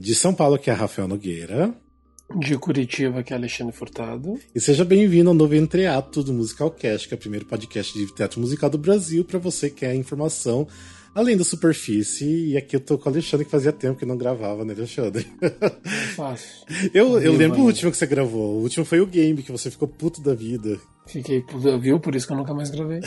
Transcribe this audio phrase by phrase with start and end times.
[0.00, 1.74] De São Paulo, que é Rafael Nogueira.
[2.34, 4.40] De Curitiba, que é Alexandre Furtado.
[4.54, 8.06] E seja bem-vindo ao novo Entreato do Musical Cast, que é o primeiro podcast de
[8.14, 10.66] teatro musical do Brasil, para você que quer informação
[11.14, 12.50] além da superfície.
[12.50, 15.26] E aqui eu tô com o Alexandre, que fazia tempo que não gravava, né, Alexandre?
[16.14, 16.66] Fácil.
[16.94, 18.56] eu, eu lembro o último que você gravou.
[18.58, 20.78] O último foi o game, que você ficou puto da vida.
[21.06, 21.44] Fiquei,
[21.80, 21.98] viu?
[21.98, 23.00] Por isso que eu nunca mais gravei.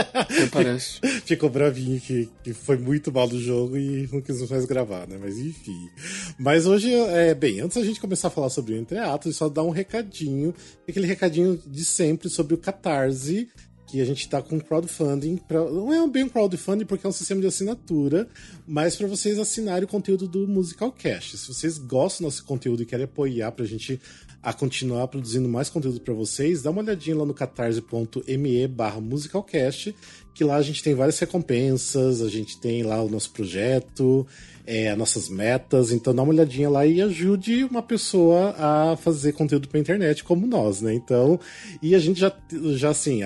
[0.50, 0.98] parece.
[1.26, 5.18] Ficou bravinho que, que foi muito mal do jogo e não quis mais gravar, né?
[5.20, 5.90] Mas enfim.
[6.38, 9.62] Mas hoje, é, bem, antes da gente começar a falar sobre o Entreato, só dar
[9.62, 10.54] um recadinho,
[10.88, 13.48] aquele recadinho de sempre sobre o Catarse,
[13.90, 15.36] que a gente está com crowdfunding.
[15.36, 18.28] Pra, não é bem um crowdfunding porque é um sistema de assinatura,
[18.66, 21.36] mas para vocês assinarem o conteúdo do Musical Cast.
[21.36, 24.00] Se vocês gostam do nosso conteúdo e querem apoiar para a gente
[24.42, 29.94] a continuar produzindo mais conteúdo para vocês, dá uma olhadinha lá no catarse.me barra musicalcast,
[30.34, 34.26] que lá a gente tem várias recompensas, a gente tem lá o nosso projeto,
[34.66, 39.68] é, nossas metas, então dá uma olhadinha lá e ajude uma pessoa a fazer conteúdo
[39.68, 40.94] pra internet como nós, né?
[40.94, 41.40] Então,
[41.82, 42.32] e a gente já,
[42.76, 43.20] já assim,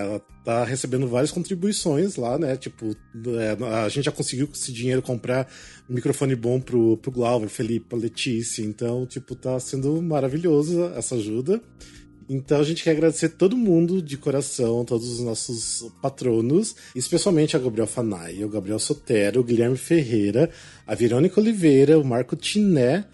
[0.44, 2.56] tá recebendo várias contribuições lá, né?
[2.56, 2.96] Tipo,
[3.38, 5.46] é, a gente já conseguiu com esse dinheiro comprar
[5.88, 11.60] um microfone bom pro, pro Glauber, Felipe, Letícia, então, tipo, tá sendo maravilhoso essa ajuda.
[12.28, 17.60] Então a gente quer agradecer todo mundo de coração, todos os nossos patronos, especialmente a
[17.60, 20.50] Gabriel Fanai, o Gabriel Sotero, o Guilherme Ferreira,
[20.86, 23.04] a Verônica Oliveira, o Marco Tiné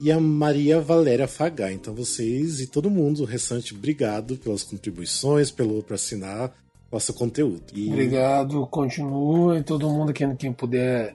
[0.00, 1.72] e a Maria Valéria Fagá.
[1.72, 6.52] Então vocês e todo mundo, o restante, obrigado pelas contribuições, pelo por assinar
[6.90, 7.64] nosso conteúdo.
[7.74, 7.88] E...
[7.88, 11.14] Obrigado, continue todo mundo quem, quem puder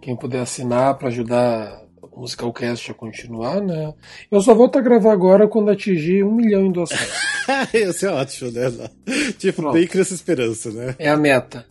[0.00, 1.87] quem puder assinar para ajudar
[2.18, 3.94] Musicalcast a continuar, né?
[4.30, 7.10] Eu só volto a gravar agora quando atingir um milhão em doações.
[7.72, 8.90] Isso é ótimo, né?
[9.38, 9.74] Tipo, Pronto.
[9.74, 10.94] bem criança esperança, né?
[10.98, 11.64] É a meta.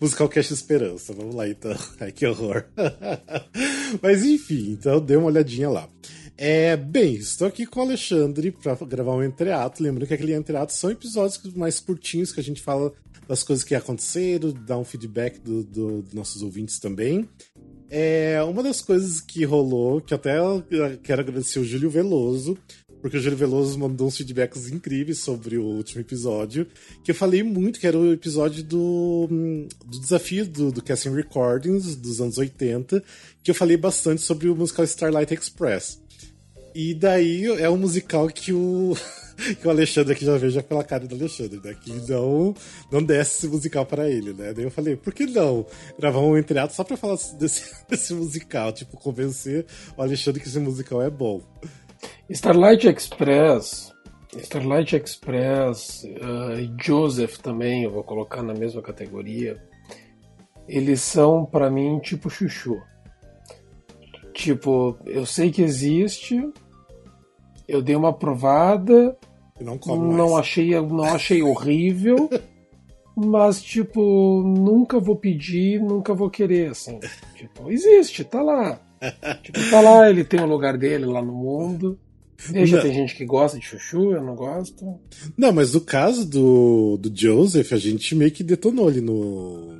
[0.00, 1.12] Musicalcast Esperança.
[1.12, 1.74] Vamos lá então.
[2.00, 2.64] Ai, que horror.
[4.02, 5.88] Mas enfim, então dê uma olhadinha lá.
[6.36, 9.82] É, bem, estou aqui com o Alexandre para gravar um entreato.
[9.82, 12.92] Lembrando que aquele entreato são episódios mais curtinhos que a gente fala
[13.26, 17.28] das coisas que aconteceram, dá um feedback dos do, do nossos ouvintes também.
[17.96, 20.34] É, uma das coisas que rolou, que até
[21.00, 22.58] quero agradecer o Júlio Veloso,
[23.00, 26.66] porque o Júlio Veloso mandou uns feedbacks incríveis sobre o último episódio,
[27.04, 29.28] que eu falei muito, que era o episódio do,
[29.86, 33.00] do desafio do, do Casting Recordings dos anos 80,
[33.44, 36.02] que eu falei bastante sobre o musical Starlight Express.
[36.74, 38.96] E daí é um musical que o
[39.60, 41.74] que o Alexandre aqui já veja pela cara do Alexandre, né?
[41.74, 42.54] Que não,
[42.90, 44.52] não desce esse musical para ele, né?
[44.52, 45.66] Daí eu falei, por que não
[45.98, 48.72] gravar um entreato só pra falar desse, desse musical?
[48.72, 51.42] Tipo, convencer o Alexandre que esse musical é bom.
[52.28, 53.92] Starlight Express.
[54.38, 59.62] Starlight Express uh, e Joseph também, eu vou colocar na mesma categoria.
[60.66, 62.80] Eles são, para mim, tipo chuchu.
[64.32, 66.42] Tipo, eu sei que existe,
[67.68, 69.16] eu dei uma provada.
[69.60, 72.28] Não, não achei, não achei horrível.
[73.16, 76.98] mas, tipo, nunca vou pedir, nunca vou querer, assim.
[77.36, 78.80] Tipo, existe, tá lá.
[79.42, 81.98] tipo, tá lá, ele tem o lugar dele lá no mundo.
[82.36, 84.98] Veja, tem gente que gosta de chuchu, eu não gosto.
[85.36, 89.78] Não, mas no caso do, do Joseph, a gente meio que detonou ali no,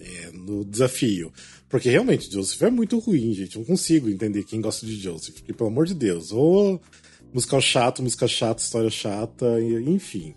[0.00, 1.32] é, no desafio.
[1.68, 3.56] Porque realmente, Joseph é muito ruim, gente.
[3.56, 5.34] Eu não consigo entender quem gosta de Joseph.
[5.34, 6.80] Porque, pelo amor de Deus, ou
[7.32, 10.34] musical chato, música chata, história chata, enfim.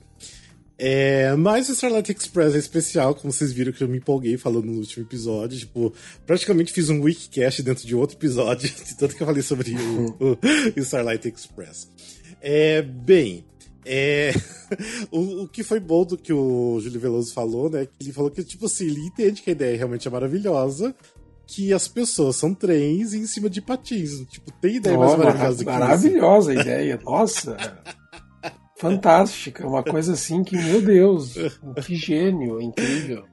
[0.84, 4.66] É, mas o Starlight Express é especial, como vocês viram que eu me empolguei falando
[4.66, 5.60] no último episódio.
[5.60, 5.94] Tipo,
[6.26, 10.38] praticamente fiz um wikicast dentro de outro episódio, de tanto que eu falei sobre o,
[10.76, 11.88] o Starlight Express.
[12.42, 13.46] É, bem,
[13.86, 14.32] é,
[15.12, 17.88] o, o, que foi bom do que o Júlio Veloso falou, né?
[18.00, 20.96] Ele falou que, tipo assim, ele entende que a ideia realmente é maravilhosa,
[21.48, 24.26] que as pessoas são trens em cima de patins.
[24.30, 27.58] Tipo, tem ideia oh, mais maravilhosa que Maravilhosa a ideia, nossa.
[28.78, 31.36] Fantástica, uma coisa assim que, meu Deus,
[31.86, 33.26] que gênio, incrível.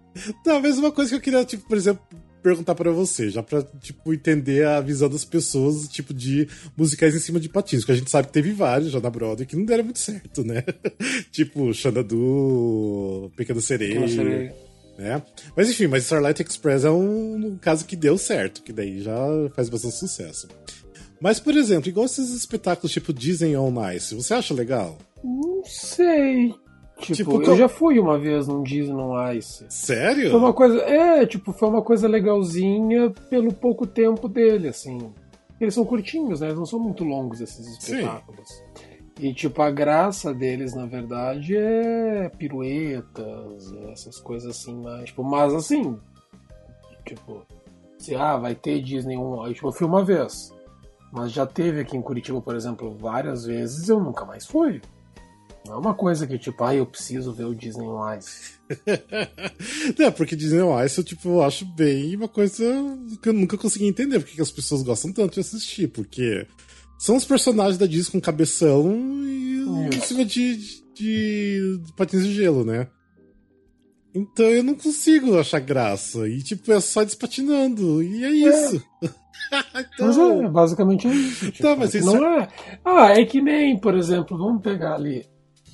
[0.44, 2.02] Talvez uma coisa que eu queria, tipo, por exemplo,
[2.42, 7.20] perguntar para você, já pra, tipo, entender a visão das pessoas, tipo, de musicais em
[7.20, 9.64] cima de patins, que a gente sabe que teve vários já na Broadway que não
[9.64, 10.64] deram muito certo, né?
[11.30, 14.00] tipo, Xanadu, Pequena Sereia.
[14.00, 14.67] Pequena Sereia.
[14.98, 15.22] Né?
[15.56, 19.16] Mas enfim, mas Starlight Express é um, um caso que deu certo, que daí já
[19.54, 20.48] faz bastante sucesso.
[21.20, 24.98] Mas, por exemplo, igual esses espetáculos tipo Disney On Ice, você acha legal?
[25.22, 26.52] Não sei.
[27.00, 29.64] Tipo, tipo eu já fui uma vez num Disney On Ice.
[29.68, 30.30] Sério?
[30.30, 30.78] Foi uma coisa.
[30.80, 35.12] É, tipo, foi uma coisa legalzinha pelo pouco tempo dele, assim.
[35.60, 36.48] Eles são curtinhos, né?
[36.48, 38.48] Eles não são muito longos esses espetáculos.
[38.48, 38.87] Sim.
[39.18, 45.52] E, tipo, a graça deles, na verdade, é piruetas, essas coisas assim, mas, tipo, mas
[45.52, 45.98] assim,
[47.04, 47.44] tipo,
[47.98, 50.54] se, ah, vai ter Disney 1, aí, tipo, eu fui uma vez.
[51.12, 54.80] Mas já teve aqui em Curitiba, por exemplo, várias vezes, eu nunca mais fui.
[55.66, 58.52] Não é uma coisa que, tipo, ah, eu preciso ver o Disney on Ice.
[59.98, 62.64] Não, porque Disney on Ice eu, tipo, acho bem uma coisa
[63.20, 66.46] que eu nunca consegui entender porque as pessoas gostam tanto de assistir, porque
[66.98, 68.92] são os personagens da Disney com cabeção
[69.24, 69.48] e
[69.94, 70.56] em cima de,
[70.94, 72.88] de, de patins de gelo, né?
[74.14, 76.28] Então eu não consigo achar graça.
[76.28, 78.02] E, tipo, é só despatinando.
[78.02, 78.84] E é isso.
[79.02, 79.08] É.
[79.80, 80.06] então...
[80.06, 81.52] Mas é, basicamente é isso.
[81.52, 82.42] Tipo, tá, mas isso não é...
[82.42, 82.48] é...
[82.84, 85.24] Ah, é que nem, por exemplo, vamos pegar ali.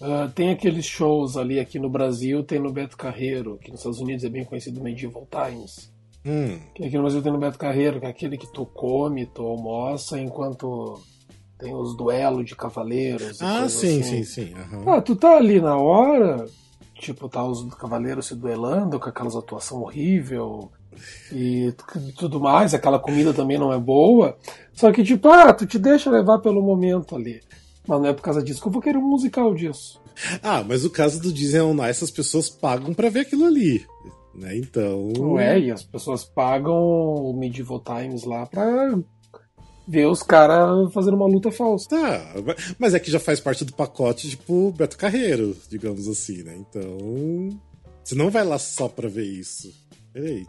[0.01, 4.01] Uh, tem aqueles shows ali aqui no Brasil, tem no Beto Carreiro, que nos Estados
[4.01, 5.91] Unidos é bem conhecido Medieval Times.
[6.27, 6.59] Hum.
[6.75, 9.43] Que aqui no Brasil tem no Beto Carreiro, que é aquele que tu come, tu
[9.43, 11.01] almoça, enquanto
[11.59, 13.41] tem os duelos de cavaleiros.
[13.41, 14.03] Ah, sim, assim.
[14.03, 14.55] sim, sim.
[14.55, 14.91] Uhum.
[14.91, 16.47] Ah, tu tá ali na hora,
[16.95, 20.71] tipo, tá os cavaleiros se duelando com aquelas atuação horrível
[21.33, 21.75] e
[22.17, 24.37] tudo mais, aquela comida também não é boa.
[24.73, 27.41] Só que, tipo, ah, tu te deixa levar pelo momento ali.
[27.87, 30.01] Mas não é por causa disso que eu vou querer um musical disso.
[30.43, 33.85] Ah, mas o caso do Disney On Ice, as pessoas pagam para ver aquilo ali.
[34.35, 34.57] Né?
[34.57, 35.13] Então.
[35.19, 38.99] Ué, e as pessoas pagam o Medieval Times lá pra
[39.87, 41.89] ver os caras fazendo uma luta falsa.
[41.89, 42.35] Tá,
[42.79, 46.57] mas é que já faz parte do pacote, tipo, Beto Carreiro, digamos assim, né?
[46.57, 47.59] Então.
[48.03, 49.73] Você não vai lá só pra ver isso.
[50.13, 50.45] Peraí.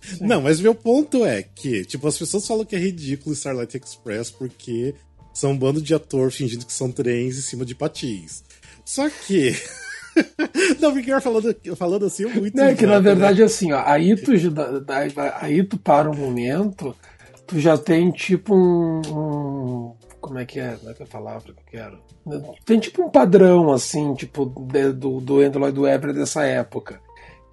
[0.00, 0.26] Sim.
[0.26, 4.30] Não, mas meu ponto é que, tipo, as pessoas falam que é ridículo Starlight Express
[4.30, 4.94] porque
[5.32, 8.42] são um bando de ator fingindo que são trens em cima de patins.
[8.84, 9.54] Só que.
[10.80, 12.56] Não, porque falando, falando assim é muito.
[12.56, 13.44] Não, é que na verdade, né?
[13.44, 14.32] assim, ó, aí tu,
[15.40, 16.94] aí tu para um momento,
[17.50, 19.94] tu já tem tipo um, um.
[20.20, 20.76] como é que é?
[20.76, 21.98] Como é que é a palavra que eu quero?
[22.64, 27.00] Tem tipo um padrão, assim, tipo, de, do, do Andrew Lloyd Webber dessa época.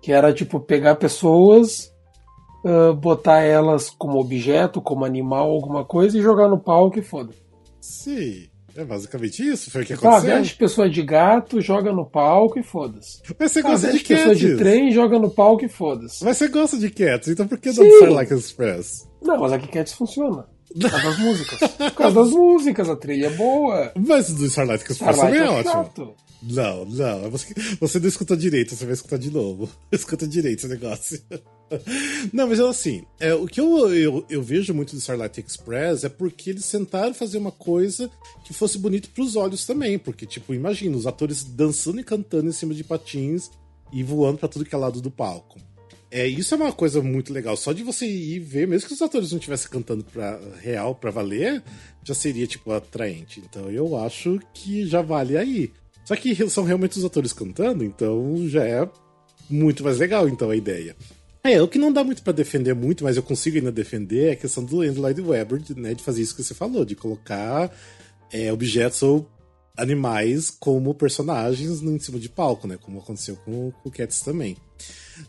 [0.01, 1.91] Que era tipo pegar pessoas
[2.65, 7.31] Uh, botar elas como objeto, como animal, alguma coisa e jogar no palco e foda.
[7.79, 8.49] Sim.
[8.75, 10.35] É basicamente isso, foi o que tipo, aconteceu.
[10.35, 13.21] Ah, veste pessoa de gato, joga no palco e foda-se.
[13.39, 16.25] Mas você gosta ah, de pessoa de trem, joga no palco e foda-se.
[16.25, 19.06] Mas você gosta de Cats, então por que não Starlight Express?
[19.21, 20.45] Não, mas aqui Cats funciona.
[20.73, 21.59] Por causa das músicas.
[21.59, 23.91] Por causa das músicas, a trilha é boa.
[23.95, 25.71] Mas do Starlight Express também é, é ótimo.
[25.71, 26.15] Chato.
[26.43, 27.31] Não, não.
[27.31, 29.69] Você, você não escutou direito, você vai escutar de novo.
[29.91, 31.21] Escuta direito esse negócio.
[32.31, 36.09] Não, mas assim, é, o que eu, eu, eu, vejo muito do Starlight Express é
[36.09, 38.09] porque eles tentaram fazer uma coisa
[38.45, 39.97] que fosse bonito para os olhos também.
[39.97, 43.49] Porque, tipo, imagina, os atores dançando e cantando em cima de patins
[43.91, 45.59] e voando para tudo que é lado do palco.
[46.09, 47.57] É, isso é uma coisa muito legal.
[47.57, 51.11] Só de você ir ver, mesmo que os atores não estivessem cantando pra real, para
[51.11, 51.61] valer,
[52.03, 53.41] já seria, tipo, atraente.
[53.41, 55.71] Então eu acho que já vale aí.
[56.05, 58.89] Só que são realmente os atores cantando, então já é
[59.49, 60.95] muito mais legal, então, a ideia.
[61.43, 64.31] É, o que não dá muito para defender muito, mas eu consigo ainda defender, é
[64.31, 67.73] a questão do Lloyd Webber, né, de fazer isso que você falou, de colocar
[68.31, 69.29] é, objetos ou
[69.77, 74.57] animais como personagens em cima de palco, né, como aconteceu com o Cats também.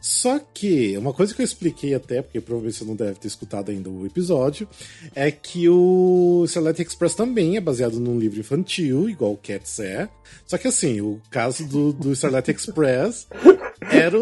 [0.01, 3.71] Só que, uma coisa que eu expliquei até, porque provavelmente você não deve ter escutado
[3.71, 4.69] ainda o episódio,
[5.15, 10.09] é que o Celeste Express também é baseado num livro infantil, igual o Cats é.
[10.47, 13.27] Só que assim, o caso do, do Starlight Express
[13.91, 14.19] era.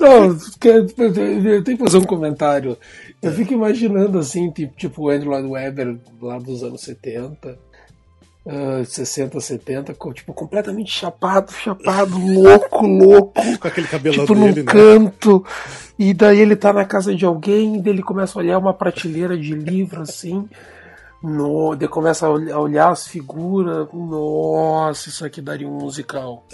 [0.00, 2.76] Não, eu tenho que fazer um comentário.
[3.22, 7.65] Eu fico imaginando assim, tipo, tipo o Andrew Lloyd Webber lá dos anos 70
[8.46, 13.32] uh, 60, 70, tipo, completamente chapado, chapado, louco, louco.
[13.58, 14.72] Com aquele cabelo tipo, dele, num né?
[14.72, 15.44] canto.
[15.98, 18.72] E daí ele tá na casa de alguém, e daí ele começa a olhar uma
[18.72, 20.48] prateleira de livro assim.
[21.22, 23.88] No, daí começa a olhar as figuras.
[23.92, 26.46] Nossa, isso aqui daria um musical.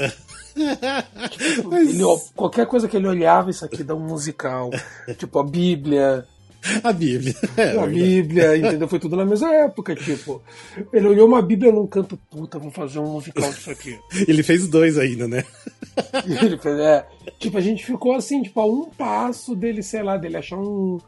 [1.30, 1.88] tipo, Mas...
[1.88, 4.70] ele, qualquer coisa que ele olhava, isso aqui dá um musical.
[5.18, 6.26] tipo, a Bíblia.
[6.82, 7.34] A Bíblia.
[7.56, 8.86] É, a Bíblia, entendeu?
[8.88, 10.42] Foi tudo na mesma época, tipo.
[10.92, 13.98] Ele olhou uma Bíblia num canto, puta, vamos fazer um musical disso aqui.
[14.28, 15.44] Ele fez dois ainda, né?
[16.42, 17.06] Ele fez, é.
[17.38, 20.98] Tipo, a gente ficou assim, tipo, a um passo dele, sei lá, dele achar um,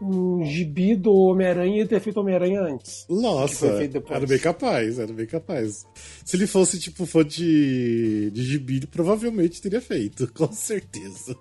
[0.00, 3.06] um gibi do Homem-Aranha e ter feito Homem-Aranha antes.
[3.08, 5.86] Nossa, era bem capaz, era bem capaz.
[6.24, 11.36] Se ele fosse, tipo, fã de, de gibi, provavelmente teria feito, com certeza.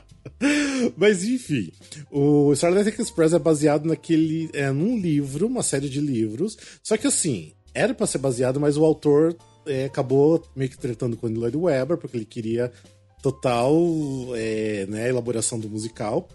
[0.96, 1.72] Mas enfim,
[2.10, 4.50] o Starlight Express é baseado naquele.
[4.52, 6.58] É, num livro, uma série de livros.
[6.82, 11.16] Só que assim, era para ser baseado, mas o autor é, acabou meio que tratando
[11.16, 12.70] com o Lloyd Webber, porque ele queria
[13.22, 13.74] total
[14.34, 16.28] é, né, elaboração do musical.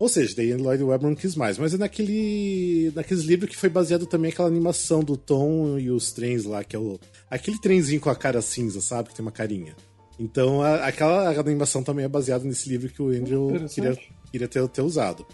[0.00, 1.58] Ou seja, daí Lloyd Webber não quis mais.
[1.58, 2.90] Mas é naquele.
[2.94, 6.74] naqueles livros que foi baseado também aquela animação do Tom e os trens lá, que
[6.74, 6.98] é o.
[7.30, 9.10] Aquele trenzinho com a cara cinza, sabe?
[9.10, 9.76] Que tem uma carinha.
[10.18, 13.98] Então, a, aquela animação também é baseada nesse livro que o Andrew queria,
[14.32, 15.26] queria ter, ter usado.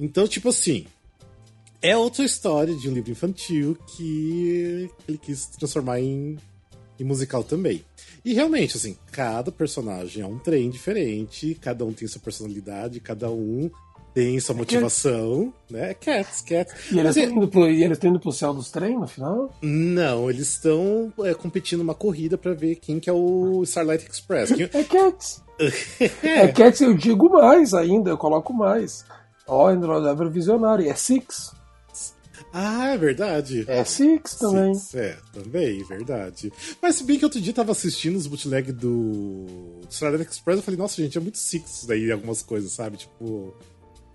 [0.00, 0.84] Então, tipo assim,
[1.80, 6.36] é outra história de um livro infantil que ele quis transformar em,
[6.98, 7.84] em musical também.
[8.24, 13.30] E realmente, assim, cada personagem é um trem diferente, cada um tem sua personalidade, cada
[13.30, 13.70] um
[14.18, 15.94] tem sua motivação, né?
[15.94, 16.74] Cats, Cats.
[16.90, 19.54] E eles estão indo, pro, e eles indo pro céu dos trem no final?
[19.62, 24.52] Não, eles estão é, competindo uma corrida para ver quem que é o Starlight Express.
[24.52, 24.68] Quem...
[24.72, 25.40] É Cats.
[26.20, 29.04] é Cats, eu digo mais ainda, eu coloco mais.
[29.46, 31.52] Ó, oh, Android Visionário, é Six.
[32.52, 33.64] Ah, é verdade.
[33.68, 34.74] É Six também.
[34.74, 36.52] Six, é, também, verdade.
[36.82, 40.62] Mas se bem que outro dia eu tava assistindo os bootleg do Starlight Express, eu
[40.64, 42.96] falei, nossa, gente, é muito Six daí algumas coisas, sabe?
[42.96, 43.54] Tipo,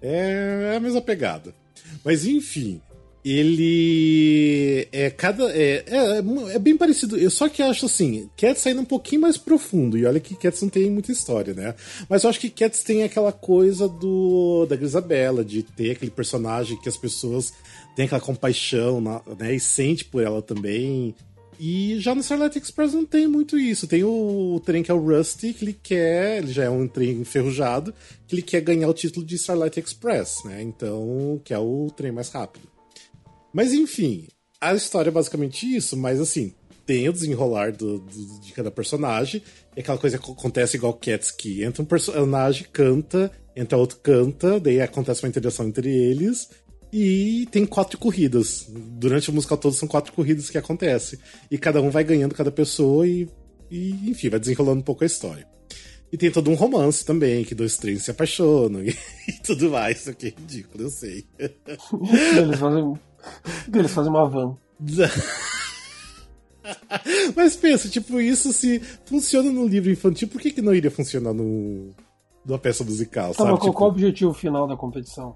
[0.03, 1.55] é, é a mesma pegada.
[2.03, 2.81] Mas enfim,
[3.23, 7.17] ele é cada é, é, é, bem parecido.
[7.17, 10.61] Eu só que acho assim Cats ainda um pouquinho mais profundo e olha que Cats
[10.61, 11.73] não tem muita história né?
[12.09, 16.79] Mas eu acho que Cats tem aquela coisa do da Grisabella de ter aquele personagem
[16.81, 17.53] que as pessoas
[17.95, 18.99] têm aquela compaixão
[19.39, 21.15] né e sente por ela também
[21.65, 23.87] e já no Starlight Express não tem muito isso.
[23.87, 26.89] Tem o, o, trem que é o Rusty, que ele quer, ele já é um
[26.89, 27.93] trem enferrujado,
[28.27, 30.61] que ele quer ganhar o título de Starlight Express, né?
[30.61, 32.67] Então, que é o trem mais rápido.
[33.53, 34.27] Mas enfim,
[34.59, 36.53] a história é basicamente isso, mas assim,
[36.85, 39.41] tem o desenrolar do, do, de cada personagem,
[39.73, 44.59] e aquela coisa que acontece igual Cats, que entra um personagem, canta, entra outro, canta,
[44.59, 46.49] daí acontece uma interação entre eles,
[46.93, 48.67] e tem quatro corridas.
[48.69, 51.17] Durante o musical todo são quatro corridas que acontecem.
[51.49, 53.27] E cada um vai ganhando cada pessoa e,
[53.71, 55.47] e, enfim, vai desenrolando um pouco a história.
[56.11, 58.95] E tem todo um romance também, que dois trens se apaixonam e,
[59.27, 60.05] e tudo mais.
[60.05, 61.25] O que é ridículo, eu sei.
[61.39, 62.93] Eles fazem,
[63.73, 64.55] eles fazem uma van.
[67.35, 71.33] Mas pensa, tipo, isso se funciona no livro infantil, por que, que não iria funcionar
[71.33, 71.89] no,
[72.45, 73.49] numa peça musical, tá, sabe?
[73.49, 73.73] qual, tipo...
[73.73, 75.35] qual o objetivo final da competição?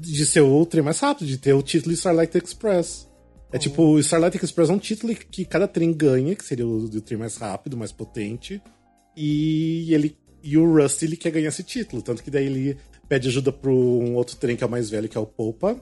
[0.00, 3.08] De ser o trem mais rápido, de ter o título Starlight Express.
[3.52, 3.60] É uhum.
[3.60, 7.00] tipo, o Starlight Express é um título que cada trem ganha, que seria o, o
[7.00, 8.62] trem mais rápido, mais potente.
[9.16, 12.76] E ele e o Rusty ele quer ganhar esse título, tanto que daí ele
[13.08, 15.78] pede ajuda pro um outro trem que é o mais velho, que é o Popa.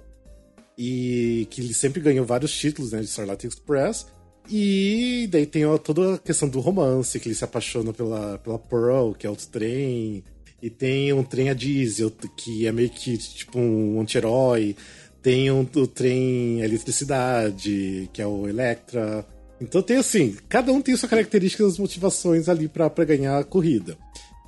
[0.76, 4.06] E que ele sempre ganhou vários títulos, né, de Starlight Express.
[4.50, 9.12] E daí tem toda a questão do romance, que ele se apaixona pela, pela Pearl,
[9.12, 10.24] que é outro trem.
[10.60, 14.76] E tem um trem a diesel, que é meio que tipo um anti-herói.
[15.22, 19.26] Tem um, o trem eletricidade, que é o Electra.
[19.60, 23.96] Então tem assim, cada um tem sua característica e motivações ali para ganhar a corrida.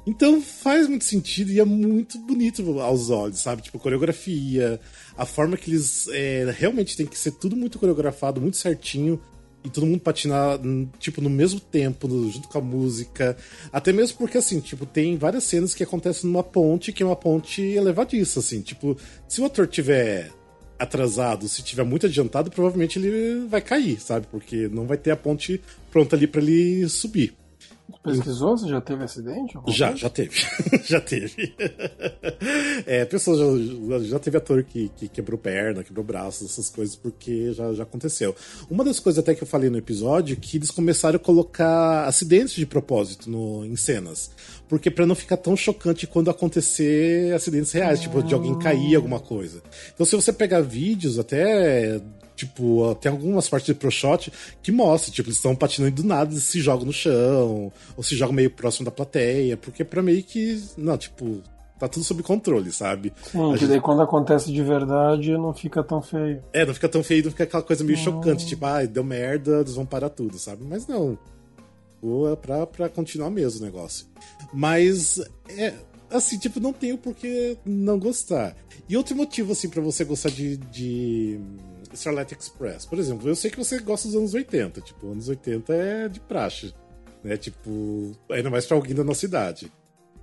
[0.06, 3.62] Então faz muito sentido e é muito bonito aos olhos, sabe?
[3.62, 4.80] Tipo, coreografia,
[5.16, 9.20] a forma que eles é, realmente tem que ser tudo muito coreografado, muito certinho
[9.64, 10.58] e todo mundo patinar,
[10.98, 13.36] tipo, no mesmo tempo, junto com a música.
[13.72, 17.16] Até mesmo porque, assim, tipo, tem várias cenas que acontecem numa ponte, que é uma
[17.16, 18.60] ponte elevadiça, assim.
[18.60, 18.96] Tipo,
[19.28, 20.30] se o ator tiver
[20.78, 24.26] atrasado, se tiver muito adiantado, provavelmente ele vai cair, sabe?
[24.30, 27.34] Porque não vai ter a ponte pronta ali para ele subir.
[28.02, 28.56] Pesquisou?
[28.56, 29.58] Você já teve acidente?
[29.68, 30.34] Já, já teve.
[30.84, 31.54] já teve.
[32.86, 33.38] é, pessoas
[33.88, 37.82] já, já teve ator que, que quebrou perna, quebrou braço, essas coisas, porque já, já
[37.82, 38.34] aconteceu.
[38.70, 42.54] Uma das coisas até que eu falei no episódio que eles começaram a colocar acidentes
[42.54, 44.30] de propósito no, em cenas.
[44.68, 49.18] Porque para não ficar tão chocante quando acontecer acidentes reais, tipo de alguém cair alguma
[49.18, 49.62] coisa.
[49.92, 52.00] Então se você pegar vídeos até
[52.40, 54.32] Tipo, tem algumas partes de Pro Shot
[54.62, 58.16] que mostra, tipo, eles estão patinando do nada e se jogam no chão, ou se
[58.16, 60.58] jogam meio próximo da plateia, porque pra meio que.
[60.74, 61.42] Não, tipo,
[61.78, 63.12] tá tudo sob controle, sabe?
[63.24, 63.68] Sim, que gente...
[63.68, 66.42] daí quando acontece de verdade não fica tão feio.
[66.50, 69.60] É, não fica tão feio, não fica aquela coisa meio chocante, tipo, ah, deu merda,
[69.60, 70.64] eles vão parar tudo, sabe?
[70.64, 71.18] Mas não.
[72.32, 74.06] É pra, pra continuar mesmo o negócio.
[74.50, 75.74] Mas, é,
[76.10, 78.56] assim, tipo, não tenho por que não gostar.
[78.88, 81.38] E outro motivo, assim, para você gostar de, de
[81.94, 82.86] Starlight Express.
[82.86, 84.80] Por exemplo, eu sei que você gosta dos anos 80.
[84.80, 86.74] Tipo, anos 80 é de praxe.
[87.22, 87.36] Né?
[87.36, 89.70] Tipo, ainda mais pra alguém da nossa idade.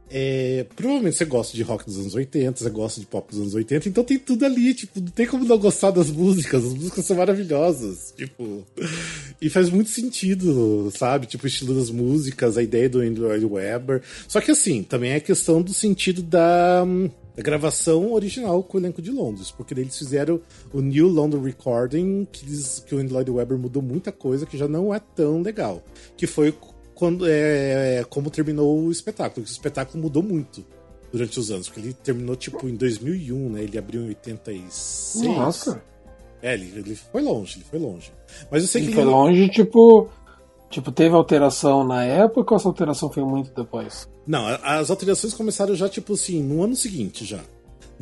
[0.10, 3.54] É, provavelmente você gosta de rock dos anos 80, você gosta de pop dos anos
[3.54, 7.06] 80, então tem tudo ali, tipo, não tem como não gostar das músicas, as músicas
[7.06, 8.66] são maravilhosas, tipo,
[9.42, 11.28] e faz muito sentido, sabe?
[11.28, 14.02] Tipo, o estilo das músicas, a ideia do Andrew Webber.
[14.28, 16.86] Só que assim, também é questão do sentido da
[17.38, 20.42] a gravação original com o elenco de Londres, porque eles fizeram
[20.74, 24.58] o New London Recording, que, diz, que o Andrew Lloyd Webber mudou muita coisa que
[24.58, 25.84] já não é tão legal.
[26.18, 26.52] Que foi
[26.98, 30.66] quando é, é como terminou o espetáculo, o espetáculo mudou muito
[31.12, 33.64] durante os anos, porque ele terminou tipo em 2001, né?
[33.64, 35.28] Ele abriu em 86.
[35.28, 35.82] Nossa.
[36.42, 38.12] É, ele, ele foi longe, ele foi longe.
[38.50, 39.12] Mas eu sei ele que foi ele...
[39.12, 40.10] longe, tipo,
[40.70, 44.08] Tipo, teve alteração na época ou essa alteração foi muito depois?
[44.26, 47.40] Não, as alterações começaram já, tipo assim, no ano seguinte já.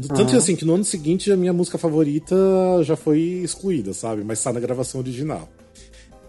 [0.08, 0.38] Tanto uhum.
[0.38, 2.36] assim, que no ano seguinte a minha música favorita
[2.82, 4.24] já foi excluída, sabe?
[4.24, 5.48] Mas tá na gravação original.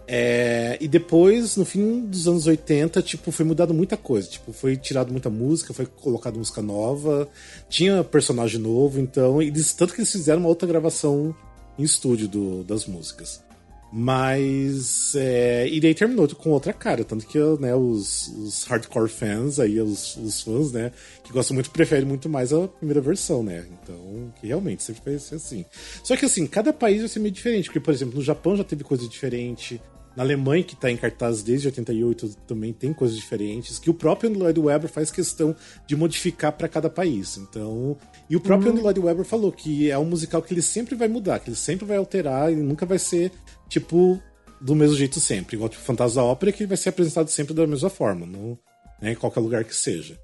[0.09, 4.29] É, e depois, no fim dos anos 80, tipo, foi mudado muita coisa.
[4.29, 7.27] Tipo, foi tirado muita música, foi colocado música nova,
[7.67, 9.41] tinha personagem novo, então.
[9.41, 11.35] Eles, tanto que eles fizeram uma outra gravação
[11.77, 13.45] em estúdio do, das músicas.
[13.91, 15.13] Mas.
[15.15, 17.03] É, e daí terminou com outra cara.
[17.03, 20.91] Tanto que né, os, os hardcore fans, aí, os, os, fãs, né,
[21.23, 23.65] que gostam muito, preferem muito mais a primeira versão, né?
[23.81, 25.65] Então, que realmente sempre vai ser assim.
[26.03, 27.65] Só que assim, cada país vai ser meio diferente.
[27.65, 29.81] Porque, por exemplo, no Japão já teve coisa diferente.
[30.17, 34.33] Na Alemanha, que está em cartaz desde 88, também tem coisas diferentes, que o próprio
[34.33, 35.55] Lloyd Webber faz questão
[35.85, 37.37] de modificar para cada país.
[37.37, 37.95] Então,
[38.27, 38.81] e o próprio uhum.
[38.81, 41.85] Lloyd Webber falou que é um musical que ele sempre vai mudar, que ele sempre
[41.85, 43.31] vai alterar e nunca vai ser
[43.69, 44.19] tipo,
[44.59, 45.55] do mesmo jeito sempre.
[45.55, 48.57] Igual tipo Fantasma da Ópera, que vai ser apresentado sempre da mesma forma, no,
[48.99, 50.19] né, em qualquer lugar que seja.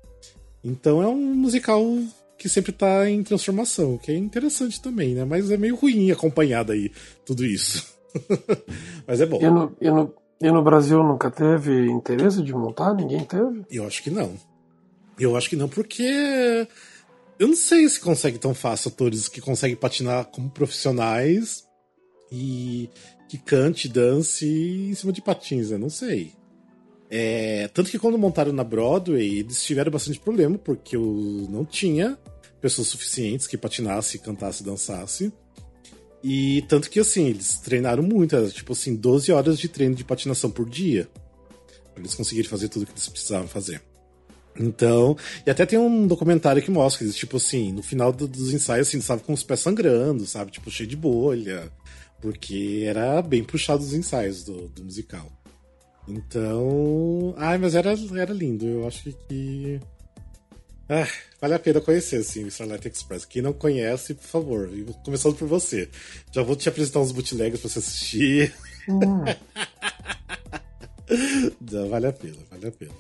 [0.64, 1.86] Então é um musical
[2.36, 5.24] que sempre tá em transformação, que é interessante também, né?
[5.24, 6.92] Mas é meio ruim acompanhado aí
[7.24, 7.93] tudo isso.
[9.08, 9.40] Mas é bom.
[9.42, 12.94] E no, e, no, e no Brasil nunca teve interesse de montar?
[12.94, 13.66] Ninguém teve?
[13.70, 14.34] Eu acho que não.
[15.20, 16.68] Eu acho que não, porque
[17.40, 21.64] eu não sei se consegue tão fácil atores que conseguem patinar como profissionais
[22.32, 22.90] e
[23.30, 26.34] que cante, dance em cima de patins, eu não sei.
[27.10, 32.18] É, tanto que quando montaram na Broadway, eles tiveram bastante problema, porque eu não tinha
[32.60, 35.32] pessoas suficientes que patinasse, cantasse, dançasse.
[36.24, 40.04] E tanto que assim, eles treinaram muito, era, tipo assim, 12 horas de treino de
[40.04, 41.08] patinação por dia.
[41.94, 43.82] Pra eles conseguirem fazer tudo que eles precisavam fazer.
[44.58, 48.28] Então, e até tem um documentário que mostra que eles, tipo assim, no final do,
[48.28, 50.52] dos ensaios, assim, eles estavam com os pés sangrando, sabe?
[50.52, 51.72] Tipo, cheio de bolha
[52.24, 55.30] porque era bem puxado os ensaios do, do musical.
[56.08, 57.36] Então.
[57.38, 58.66] Ai, mas era, era lindo.
[58.66, 59.80] Eu acho que.
[60.90, 61.08] Ah,
[61.40, 63.26] vale a pena conhecer, assim, o Starlight Express.
[63.26, 64.70] Quem não conhece, por favor,
[65.04, 65.90] começando por você.
[66.32, 68.54] Já vou te apresentar uns bootlegs pra você assistir.
[68.90, 69.24] Hum.
[71.72, 72.92] não, vale a pena, vale a pena.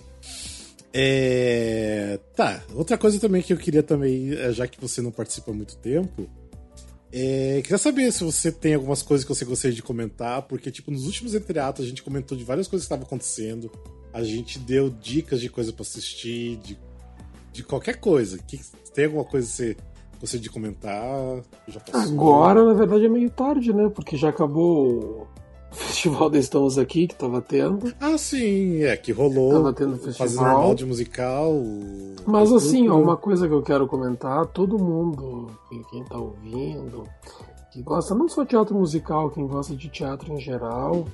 [0.93, 2.19] É...
[2.35, 5.53] Tá, outra coisa também que eu queria também, é, já que você não participa há
[5.53, 6.29] muito tempo,
[7.11, 10.89] é, queria saber se você tem algumas coisas que você gostaria de comentar, porque, tipo,
[10.89, 13.71] nos últimos entreatos a gente comentou de várias coisas que estavam acontecendo,
[14.11, 16.75] a gente deu dicas de coisa para assistir, de,
[17.53, 18.37] de qualquer coisa.
[18.39, 18.59] Que,
[18.93, 19.77] tem alguma coisa que você
[20.19, 21.41] gostaria de comentar?
[21.93, 23.89] Agora, na verdade, é meio tarde, né?
[23.93, 25.27] Porque já acabou
[25.71, 27.93] festival da Estamos Aqui que tava tendo.
[27.99, 29.53] Ah, sim, é, que rolou.
[29.53, 30.45] Tava tendo festival.
[30.45, 31.53] normal de musical.
[32.25, 35.47] Mas assim, ó, uma coisa que eu quero comentar, todo mundo,
[35.91, 37.03] quem tá ouvindo,
[37.71, 41.05] que gosta não só de teatro musical, quem gosta de teatro em geral,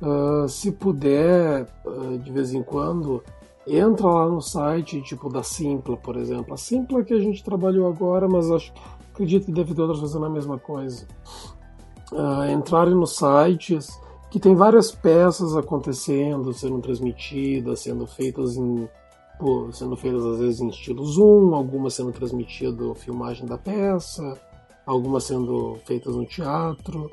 [0.00, 3.22] uh, se puder, uh, de vez em quando,
[3.66, 6.54] entra lá no site, tipo da Simpla, por exemplo.
[6.54, 8.72] A Simpla que a gente trabalhou agora, mas acho,
[9.12, 11.06] acredito que deve ter outras fazendo a mesma coisa
[12.12, 18.88] uh, entrarem nos sites que tem várias peças acontecendo, sendo transmitidas, sendo feitas em
[19.38, 24.38] pô, sendo feitas às vezes em estilo zoom, algumas sendo transmitido filmagem da peça,
[24.86, 27.10] algumas sendo feitas no teatro.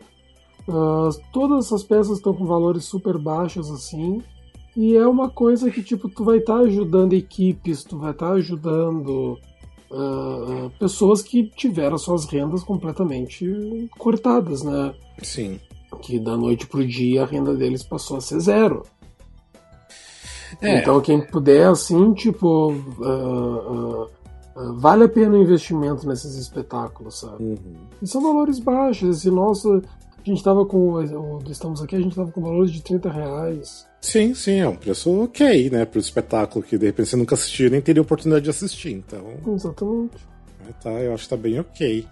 [0.67, 4.21] Uh, todas essas peças estão com valores super baixos assim,
[4.77, 8.27] e é uma coisa que tipo tu vai estar tá ajudando equipes, tu vai estar
[8.27, 9.39] tá ajudando
[9.89, 14.93] uh, pessoas que tiveram suas rendas completamente cortadas, né?
[15.23, 15.59] Sim.
[15.99, 18.83] Que da noite pro dia a renda deles passou a ser zero.
[20.61, 20.77] É.
[20.77, 27.43] Então quem puder, assim, tipo, uh, uh, vale a pena o investimento nesses espetáculos, sabe?
[27.43, 27.77] Uhum.
[27.99, 29.25] E são valores baixos.
[29.25, 31.01] E nossa, a gente tava com.
[31.49, 33.86] Estamos aqui, a gente tava com valores de 30 reais.
[34.07, 35.83] Sim, sim, é um preço ok, né?
[35.83, 39.33] Pro espetáculo que de repente você nunca assistiu nem teria oportunidade de assistir, então.
[39.53, 40.15] Exatamente.
[40.65, 42.07] É, tá, eu acho que tá bem ok.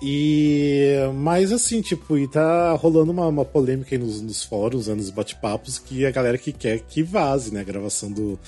[0.00, 0.94] E.
[1.16, 5.10] Mas assim, tipo, e tá rolando uma, uma polêmica aí nos, nos fóruns, né, nos
[5.10, 7.62] bate-papos, que a galera que quer que vaze, né?
[7.62, 8.38] A gravação do.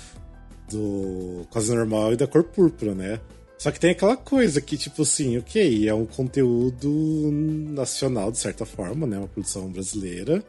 [0.71, 3.19] Do Quase Normal e da Cor Púrpura, né?
[3.59, 7.29] Só que tem aquela coisa que, tipo assim, ok, é um conteúdo
[7.73, 9.19] nacional, de certa forma, né?
[9.19, 10.45] Uma produção brasileira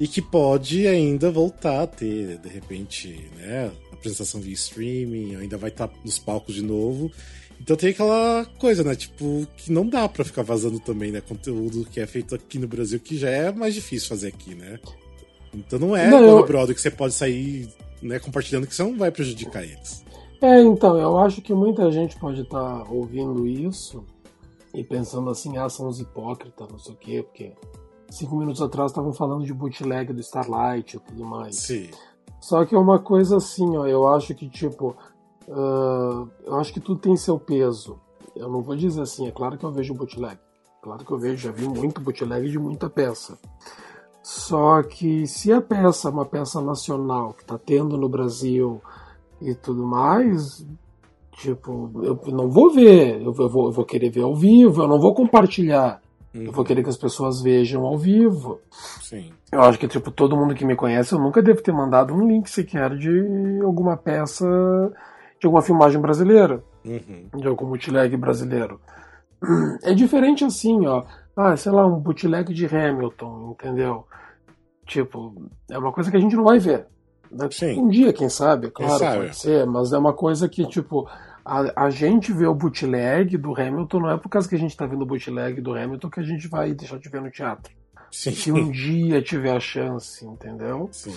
[0.00, 5.68] e que pode ainda voltar a ter, de repente, né, apresentação via streaming, ainda vai
[5.68, 7.12] estar tá nos palcos de novo.
[7.60, 11.84] Então tem aquela coisa, né, tipo, que não dá para ficar vazando também, né, conteúdo
[11.84, 14.80] que é feito aqui no Brasil, que já é mais difícil fazer aqui, né.
[15.52, 16.46] Então não é não, eu...
[16.46, 17.68] Brother que você pode sair,
[18.00, 20.02] né, compartilhando que você não vai prejudicar eles.
[20.40, 24.02] É, então, eu acho que muita gente pode estar tá ouvindo isso
[24.72, 27.52] e pensando assim, ah, são os hipócritas, não sei o quê, porque
[28.10, 31.56] cinco minutos atrás estavam falando de bootleg do Starlight e tudo mais.
[31.56, 31.90] Sim.
[32.40, 34.96] Só que é uma coisa assim, ó, eu acho que tipo,
[35.48, 37.98] uh, eu acho que tudo tem seu peso.
[38.34, 40.38] eu não vou dizer assim, é claro que eu vejo bootleg.
[40.82, 43.38] Claro que eu vejo, já vi muito bootleg de muita peça.
[44.22, 48.80] Só que se a peça é uma peça nacional que está tendo no Brasil
[49.40, 50.66] e tudo mais,
[51.32, 55.00] tipo, eu não vou ver, eu vou, eu vou querer ver ao vivo, eu não
[55.00, 56.00] vou compartilhar.
[56.34, 56.44] Uhum.
[56.44, 58.60] Eu vou querer que as pessoas vejam ao vivo.
[59.02, 59.32] Sim.
[59.50, 62.26] Eu acho que, tipo, todo mundo que me conhece, eu nunca devo ter mandado um
[62.26, 64.46] link sequer de alguma peça,
[65.40, 66.62] de alguma filmagem brasileira.
[66.84, 67.28] Uhum.
[67.36, 68.80] De algum bootleg brasileiro.
[69.82, 71.02] É diferente assim, ó.
[71.34, 74.04] Ah, sei lá, um bootleg de Hamilton, entendeu?
[74.86, 75.34] Tipo,
[75.70, 76.86] é uma coisa que a gente não vai ver.
[77.30, 77.48] Né?
[77.50, 77.80] Sim.
[77.80, 79.18] Um dia, quem sabe, claro, Quem sabe?
[79.22, 81.08] pode ser, mas é uma coisa que, tipo,
[81.44, 84.76] a, a gente vê o bootleg do Hamilton, não é por causa que a gente
[84.76, 87.72] tá vendo o bootleg do Hamilton que a gente vai deixar de ver no teatro.
[88.10, 88.32] Sim.
[88.32, 90.88] Se um dia tiver a chance, entendeu?
[90.92, 91.14] Sim.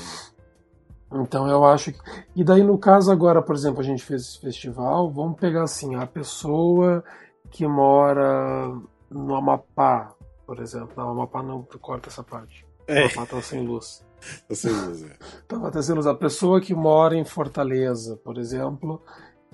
[1.11, 1.99] Então eu acho que.
[2.35, 5.95] E daí, no caso, agora, por exemplo, a gente fez esse festival, vamos pegar assim,
[5.95, 7.03] a pessoa
[7.49, 8.73] que mora
[9.09, 10.13] no Amapá,
[10.45, 10.91] por exemplo.
[10.97, 12.65] Não, Amapá não corta essa parte.
[12.87, 13.05] É.
[13.05, 14.03] O Amapá tá sem luz.
[14.49, 15.11] Você usa.
[15.47, 16.07] Tava até sem luz.
[16.07, 19.01] A pessoa que mora em Fortaleza, por exemplo,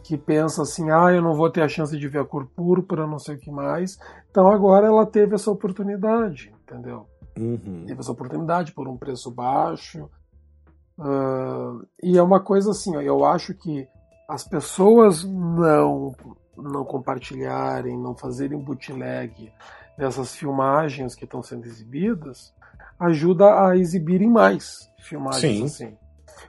[0.04, 3.08] que pensa assim, ah, eu não vou ter a chance de ver a cor púrpura,
[3.08, 3.98] não sei o que mais.
[4.30, 7.08] Então agora ela teve essa oportunidade, entendeu?
[7.38, 7.86] Uhum.
[7.88, 10.10] teve essa oportunidade por um preço baixo.
[10.98, 13.88] Uh, e é uma coisa assim, ó, eu acho que
[14.28, 16.14] as pessoas não
[16.58, 19.50] não compartilharem, não fazerem bootleg
[19.98, 22.54] dessas filmagens que estão sendo exibidas,
[23.00, 25.86] ajuda a exibirem mais filmagens Sim.
[25.86, 25.98] assim.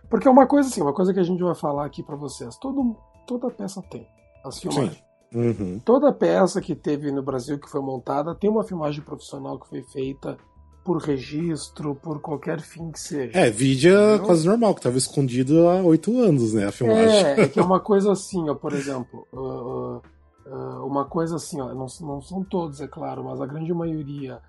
[0.08, 2.56] Porque é uma coisa assim, uma coisa que a gente vai falar aqui para vocês.
[2.56, 2.96] Todo,
[3.38, 4.08] toda peça tem
[4.44, 5.02] as filmagens.
[5.32, 5.80] Uhum.
[5.84, 9.82] Toda peça que teve no Brasil que foi montada tem uma filmagem profissional que foi
[9.84, 10.36] feita
[10.84, 13.38] por registro, por qualquer fim que seja.
[13.38, 16.66] É, vídeo é quase normal, que tava escondido há oito anos, né?
[16.66, 17.24] A filmagem.
[17.24, 20.02] É, é que é uma coisa assim, ó, por exemplo, uh, uh,
[20.46, 24.40] uh, uma coisa assim, ó, não, não são todos, é claro, mas a grande maioria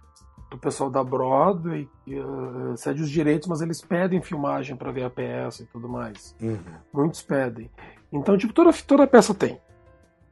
[0.49, 5.09] do pessoal da Broadway uh, cede os direitos, mas eles pedem filmagem para ver a
[5.09, 6.35] peça e tudo mais.
[6.41, 6.59] Uhum.
[6.91, 7.69] Muitos pedem.
[8.11, 9.59] Então, tipo, toda, toda peça tem.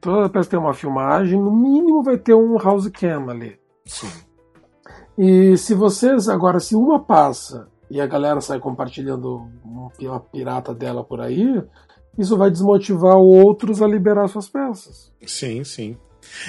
[0.00, 3.58] Toda peça tem uma filmagem, no mínimo vai ter um house cam ali.
[3.84, 4.08] Sim.
[5.18, 10.72] E se vocês, agora, se uma passa e a galera sai compartilhando um- uma pirata
[10.74, 11.62] dela por aí,
[12.16, 15.12] isso vai desmotivar outros a liberar suas peças.
[15.26, 15.96] Sim, sim.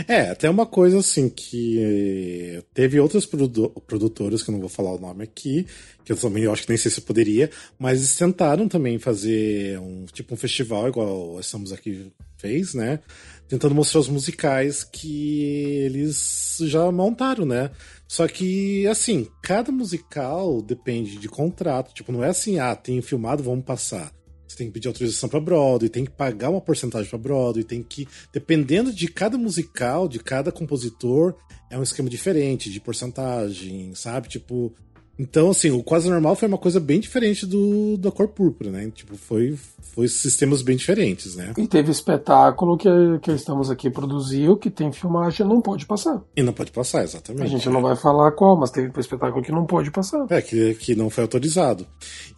[0.08, 4.94] É, até uma coisa assim que teve outras produ produtoras, que eu não vou falar
[4.94, 5.65] o nome aqui,
[6.04, 9.80] que eu também acho que nem sei se eu poderia, mas eles tentaram também fazer
[9.80, 13.00] um tipo um festival, igual estamos aqui fez, né?
[13.48, 15.44] Tentando mostrar os musicais que
[15.86, 17.70] eles já montaram, né?
[18.08, 21.94] Só que, assim, cada musical depende de contrato.
[21.94, 24.12] Tipo, não é assim, ah, tem filmado, vamos passar.
[24.52, 27.82] Você tem que pedir autorização pra Broadway, tem que pagar uma porcentagem pra Broadway, tem
[27.82, 28.06] que.
[28.34, 31.36] Dependendo de cada musical, de cada compositor,
[31.70, 34.28] é um esquema diferente de porcentagem, sabe?
[34.28, 34.74] Tipo.
[35.22, 38.92] Então, assim, o quase normal foi uma coisa bem diferente do da cor púrpura, né?
[38.92, 39.56] Tipo, foi,
[39.94, 41.54] foi sistemas bem diferentes, né?
[41.60, 42.90] E teve espetáculo que,
[43.22, 46.24] que estamos aqui produziu, que tem filmagem não pode passar.
[46.36, 47.44] E não pode passar, exatamente.
[47.44, 50.26] A gente não vai falar qual, mas teve espetáculo que não pode passar.
[50.28, 51.86] É, que, que não foi autorizado.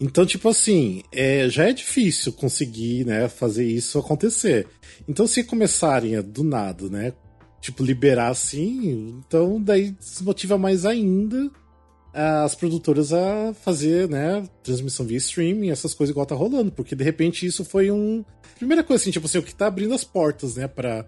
[0.02, 4.68] Então, tipo assim, é, já é difícil conseguir, né, fazer isso acontecer.
[5.08, 7.14] Então, se começarem a, do nada, né,
[7.62, 11.50] tipo, liberar assim, então daí desmotiva mais ainda
[12.14, 17.04] as produtoras a fazer, né, transmissão via streaming, essas coisas igual tá rolando, porque de
[17.04, 18.24] repente isso foi um...
[18.56, 21.06] Primeira coisa assim, tipo assim, o que tá abrindo as portas, né, pra,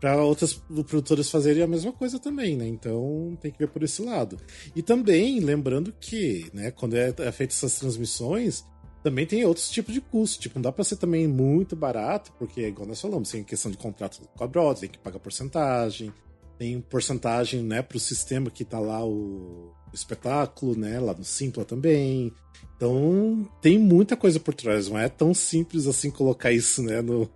[0.00, 2.66] para outras produtoras fazerem a mesma coisa também, né?
[2.66, 4.36] Então tem que ver por esse lado.
[4.74, 8.64] E também lembrando que, né, quando é, é feita essas transmissões,
[9.02, 10.40] também tem outros tipos de custo.
[10.40, 13.76] Tipo, não dá para ser também muito barato, porque, igual nós falamos, tem questão de
[13.78, 16.12] contrato com a Broadway, tem que pagar porcentagem,
[16.58, 21.64] tem porcentagem, né, pro sistema que tá lá o, o espetáculo, né, lá no Simpla
[21.64, 22.32] também.
[22.76, 27.28] Então tem muita coisa por trás, não é tão simples assim colocar isso, né, no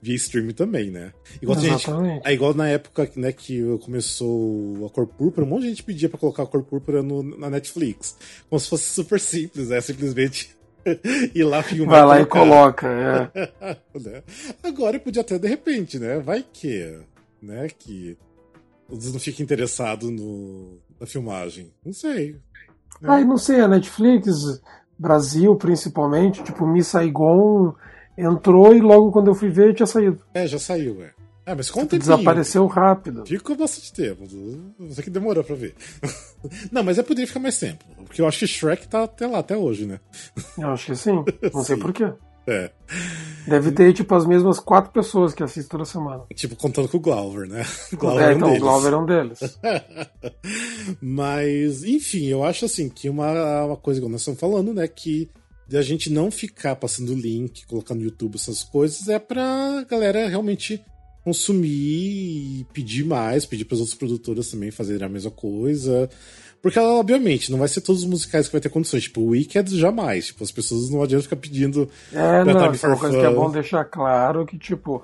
[0.00, 1.12] via streaming também, né?
[1.42, 1.86] Igual, gente,
[2.24, 6.08] é igual na época né, que começou a cor púrpura, um monte de gente pedia
[6.08, 8.16] pra colocar a cor púrpura no, na Netflix.
[8.48, 9.80] Como se fosse super simples, né?
[9.80, 10.56] Simplesmente
[11.34, 12.06] ir lá filmar.
[12.06, 12.88] Vai lá e coloca.
[13.60, 13.78] É.
[13.98, 14.22] Né?
[14.62, 16.20] Agora podia até de repente, né?
[16.20, 16.98] Vai que,
[17.42, 17.68] né?
[17.76, 18.16] Que
[18.88, 21.72] eles não fiquem interessados no, na filmagem.
[21.84, 22.32] Não sei.
[23.00, 23.08] né?
[23.10, 24.60] Ai, não sei, a Netflix,
[24.98, 27.74] Brasil principalmente, tipo, Miss Saigon
[28.16, 30.20] entrou e logo quando eu fui ver tinha saído.
[30.34, 31.10] É, já saiu, é.
[31.46, 32.00] Ah, mas um tempinho.
[32.00, 33.24] Desapareceu rápido.
[33.24, 34.24] Ficou bastante tempo.
[34.78, 35.74] Não sei que demorou pra ver.
[36.70, 37.82] Não, mas é poderia ficar mais tempo.
[38.04, 39.98] Porque eu acho que Shrek tá até lá, até hoje, né?
[40.58, 41.24] Eu acho que sim.
[41.54, 41.82] Não sei Sim.
[41.82, 42.12] porquê.
[42.46, 42.70] É.
[43.48, 46.24] Deve ter, tipo, as mesmas quatro pessoas que assistem toda semana.
[46.34, 47.64] Tipo, contando com o Glauber, né?
[47.92, 48.62] O Glauber é, é um então, deles.
[48.62, 49.40] o Glauber é um deles.
[51.00, 54.86] Mas, enfim, eu acho assim que uma, uma coisa que nós estamos falando, né?
[54.86, 55.30] Que
[55.68, 60.26] de a gente não ficar passando link, colocando no YouTube essas coisas, é pra galera
[60.26, 60.82] realmente
[61.22, 66.08] consumir e pedir mais, pedir para os outros produtores também fazerem a mesma coisa.
[66.60, 69.04] Porque, obviamente, não vai ser todos os musicais que vai ter condições.
[69.04, 70.26] Tipo, o Wicked jamais.
[70.26, 71.88] Tipo, as pessoas não adianta ficar pedindo.
[72.12, 75.02] É, não, é uma coisa que é bom deixar claro que, tipo,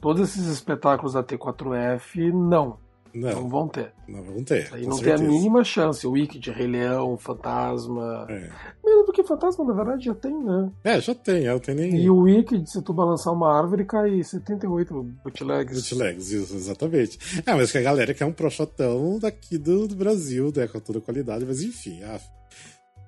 [0.00, 2.78] todos esses espetáculos da T4F, não.
[3.14, 3.92] Não, não vão ter.
[4.08, 4.68] Não vão ter.
[4.72, 5.18] Aí não certeza.
[5.18, 6.06] tem a mínima chance.
[6.06, 8.26] O Wicked, Rei Leão, Fantasma.
[8.28, 8.50] É.
[8.84, 10.70] Mesmo porque Fantasma, na verdade, já tem, né?
[10.82, 11.96] É, já tem, ela tem nem.
[11.96, 15.90] E o Wicked, se tu balançar uma árvore, cai 78 bootlegs.
[15.90, 17.18] Bootlegs, isso, exatamente.
[17.44, 20.66] É, mas que a galera quer um prochotão daqui do, do Brasil, né?
[20.66, 22.02] Com toda a qualidade, mas enfim.
[22.02, 22.18] Ah,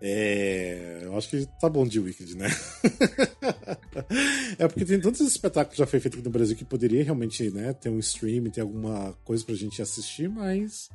[0.06, 2.48] é, eu acho que tá bom de Wicked, né?
[4.58, 7.50] é porque tem tantos espetáculos que já foi feito aqui no Brasil que poderia realmente,
[7.50, 10.90] né, ter um stream, ter alguma coisa pra gente assistir, mas.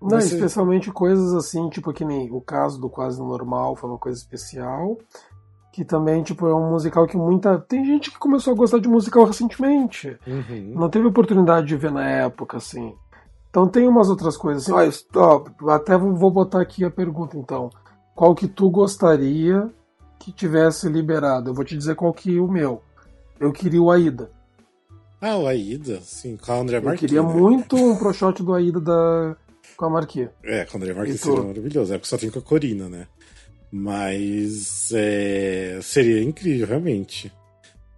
[0.00, 0.36] Não, ser...
[0.36, 4.96] especialmente coisas assim, tipo que nem o caso do Quase Normal foi uma coisa especial.
[5.70, 7.58] Que também, tipo, é um musical que muita.
[7.58, 10.18] Tem gente que começou a gostar de musical recentemente.
[10.26, 10.72] Uhum.
[10.74, 12.94] Não teve oportunidade de ver na época, assim.
[13.48, 15.08] Então tem umas outras coisas assim.
[15.16, 17.70] Ó, até vou botar aqui a pergunta então
[18.22, 19.68] qual que tu gostaria
[20.20, 21.50] que tivesse liberado.
[21.50, 22.80] Eu vou te dizer qual que é o meu.
[23.40, 24.30] Eu queria o Aida.
[25.20, 27.02] Ah, o Aida, sim, com a André Marquinhos.
[27.02, 27.40] Eu queria né?
[27.40, 29.36] muito um pro shot do Aida da...
[29.76, 30.30] com a Marquinhos.
[30.44, 31.92] É, com a André Marquinhos seria maravilhoso.
[31.92, 33.08] É porque só tem com a Corina, né?
[33.72, 35.80] Mas é...
[35.82, 37.32] seria incrível, realmente.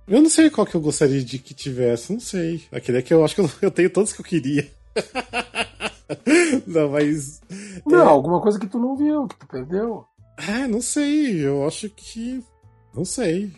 [0.08, 2.62] Eu não sei qual que eu gostaria de que tivesse, não sei.
[2.72, 4.66] Aquele é que eu acho que eu, eu tenho todos que eu queria.
[6.66, 7.42] não, mas.
[7.84, 8.06] Não, é...
[8.06, 10.06] alguma coisa que tu não viu, que tu perdeu.
[10.36, 11.46] É, não sei.
[11.46, 12.42] Eu acho que.
[12.94, 13.52] Não sei.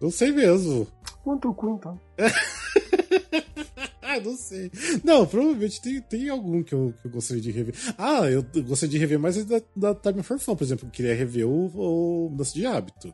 [0.00, 0.86] Não sei mesmo.
[1.24, 2.00] Quanto cu, então.
[4.02, 4.70] ah, não sei.
[5.02, 7.74] Não, provavelmente tem, tem algum que eu, que eu gostaria de rever.
[7.96, 10.86] Ah, eu gostaria de rever mais da, da Time for Fun, por exemplo.
[10.86, 13.12] Eu queria rever o, o Mudança de Hábito.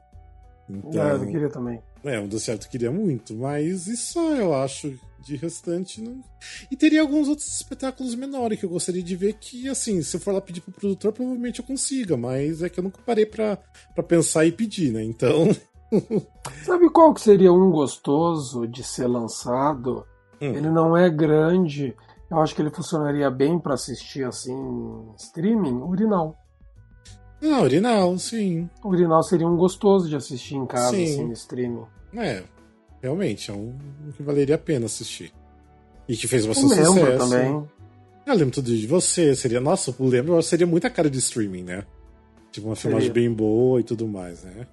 [0.68, 1.80] Então, é, eu queria também.
[2.02, 6.22] É, o Mudança de Hábito eu queria muito, mas isso eu acho de restante, não.
[6.70, 10.20] E teria alguns outros espetáculos menores que eu gostaria de ver que, assim, se eu
[10.20, 13.58] for lá pedir pro produtor, provavelmente eu consiga, mas é que eu nunca parei pra,
[13.94, 15.02] pra pensar e pedir, né?
[15.02, 15.48] Então.
[16.64, 20.06] Sabe qual que seria um gostoso de ser lançado?
[20.40, 20.54] Hum.
[20.54, 21.96] Ele não é grande.
[22.30, 24.54] Eu acho que ele funcionaria bem para assistir assim
[25.16, 26.36] streaming, Urinal.
[27.44, 28.68] Ah, Urinal, sim.
[28.82, 31.04] O Urinal seria um gostoso de assistir em casa, sim.
[31.04, 31.84] assim, no streaming.
[32.16, 32.42] É,
[33.02, 33.74] realmente, é um,
[34.16, 35.32] que valeria a pena assistir.
[36.08, 37.18] E que fez bastante eu sucesso.
[37.18, 37.68] também.
[38.26, 39.60] Eu lembro tudo de você, seria.
[39.60, 41.84] Nossa, eu lembro, seria muita cara de streaming, né?
[42.50, 43.28] Tipo, uma filmagem seria.
[43.28, 44.66] bem boa e tudo mais, né?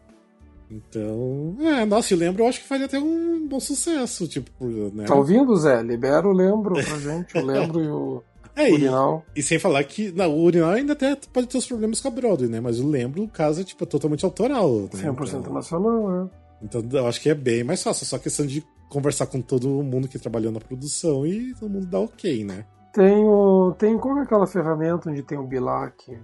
[0.70, 4.52] Então, é, nossa, eu lembro, eu acho que faria até um bom sucesso, tipo,
[4.94, 5.04] né?
[5.04, 5.84] Tá ouvindo, Zé?
[5.84, 8.24] Libera o lembro pra gente, o lembro e o
[8.56, 9.26] é, urinal.
[9.36, 12.12] E, e, sem falar que o urinal ainda até pode ter os problemas com a
[12.12, 12.60] Broadway, né?
[12.60, 14.70] Mas o lembro, no caso, é tipo, é totalmente autoral.
[14.94, 15.12] Né?
[15.12, 15.54] 100% então...
[15.54, 16.30] nacional, é.
[16.64, 20.08] Então eu acho que é bem mais fácil, só questão de conversar com todo mundo
[20.08, 22.66] que trabalhou na produção e todo mundo dá ok, né?
[22.94, 23.74] Tem o.
[23.78, 26.20] Tem qual é aquela ferramenta onde tem o Bilac?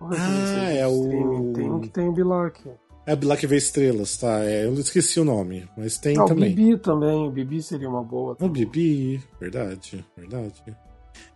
[0.00, 1.52] Ah, é o.
[1.54, 2.60] Tem um que tem o Bilac.
[3.06, 4.44] É o Bilac vê estrelas, tá?
[4.44, 6.52] É, eu esqueci o nome, mas tem ah, também.
[6.52, 8.36] O Bibi também, o Bibi seria uma boa.
[8.40, 10.62] O Bibi, verdade, verdade.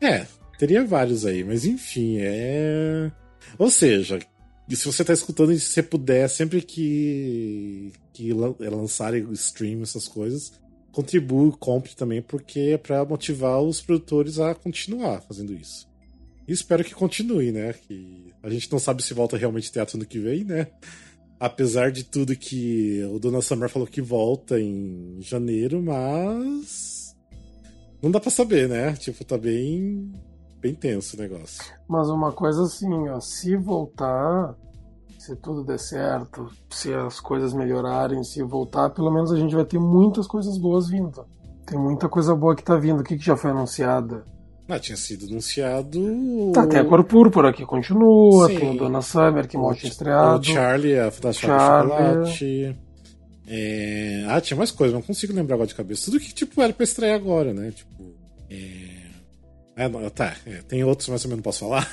[0.00, 0.26] É,
[0.58, 3.10] teria vários aí, mas enfim, é.
[3.58, 4.18] Ou seja,
[4.74, 10.08] se você tá escutando e se puder, sempre que, que é lançarem o stream, essas
[10.08, 10.52] coisas,
[10.90, 15.86] contribui, compre também, porque é pra motivar os produtores a continuar fazendo isso.
[16.48, 17.72] E espero que continue, né?
[17.72, 20.68] Que a gente não sabe se volta realmente teatro ano que vem, né?
[21.38, 27.05] Apesar de tudo que o Dona Summer falou que volta em janeiro, mas.
[28.06, 28.92] Não dá pra saber, né?
[28.92, 30.12] Tipo, tá bem
[30.60, 31.60] bem tenso o negócio.
[31.88, 34.54] Mas uma coisa assim, ó, se voltar,
[35.18, 39.64] se tudo der certo, se as coisas melhorarem, se voltar, pelo menos a gente vai
[39.64, 41.26] ter muitas coisas boas vindo.
[41.66, 43.00] Tem muita coisa boa que tá vindo.
[43.00, 44.24] O que, que já foi anunciada?
[44.68, 46.00] Ah, tinha sido anunciado.
[46.52, 48.56] Tá, tem a Cor Púrpura que continua, Sim.
[48.56, 50.38] tem o Dona Summer que morte estreado.
[50.38, 52.76] O Charlie, a Fantástica Chocolate.
[53.46, 54.24] É...
[54.28, 56.06] Ah, tinha mais coisa, não consigo lembrar agora de cabeça.
[56.06, 57.70] Tudo que, tipo, era pra estrear agora, né?
[57.70, 58.14] Tipo.
[58.50, 58.96] É...
[59.78, 61.86] É, tá, é, tem outros, mas eu não posso falar.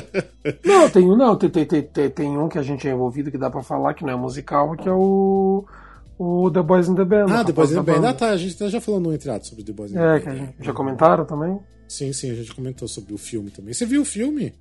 [0.64, 3.50] não, tem, não tem, tem, tem, tem um que a gente é envolvido que dá
[3.50, 5.66] pra falar, que não é musical, que é o,
[6.18, 7.26] o The Boys in the Band.
[7.28, 8.08] Ah, The Boys in the Band.
[8.08, 10.12] Ah, tá, a gente tá já falando no entrado sobre The Boys in the é,
[10.14, 10.20] Band.
[10.20, 11.60] Que a gente, já comentaram também?
[11.86, 13.74] Sim, sim, a gente comentou sobre o filme também.
[13.74, 14.54] Você viu o filme?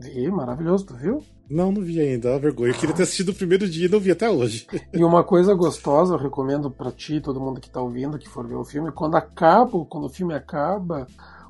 [0.00, 1.22] Vi, maravilhoso, tu viu?
[1.48, 2.72] Não, não vi ainda, a vergonha.
[2.72, 4.66] Eu queria ter assistido o primeiro dia e não vi até hoje.
[4.92, 8.46] E uma coisa gostosa, eu recomendo para ti, todo mundo que tá ouvindo, que for
[8.46, 11.06] ver o filme, quando acaba, quando o filme acaba,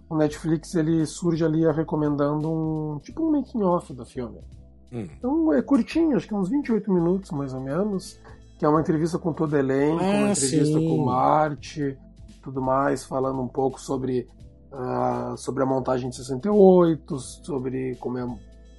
[0.08, 4.40] o Netflix ele surge ali recomendando um tipo um making off do filme.
[4.92, 5.06] Hum.
[5.16, 8.18] Então é curtinho, acho que uns 28 minutos mais ou menos,
[8.58, 10.88] que é uma entrevista com todo elenco, ah, uma entrevista sim.
[10.88, 11.96] com o Marte,
[12.42, 14.28] tudo mais, falando um pouco sobre
[14.72, 18.26] uh, sobre a montagem de 68, sobre como é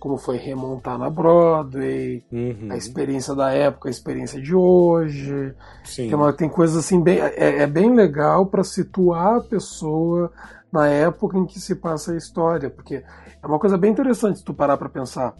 [0.01, 2.69] como foi remontar na Broadway, uhum.
[2.71, 5.53] a experiência da época, a experiência de hoje.
[5.95, 7.19] Tem, uma, tem coisas assim bem.
[7.19, 10.31] É, é bem legal para situar a pessoa
[10.71, 13.03] na época em que se passa a história, porque
[13.43, 15.35] é uma coisa bem interessante se tu parar para pensar.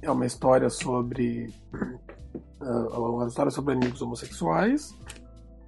[0.00, 1.52] É uma história sobre.
[2.58, 4.94] Uh, uma história sobre amigos homossexuais.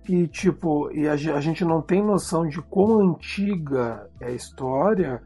[0.08, 5.22] E, tipo, e a, a gente não tem noção de quão antiga é a história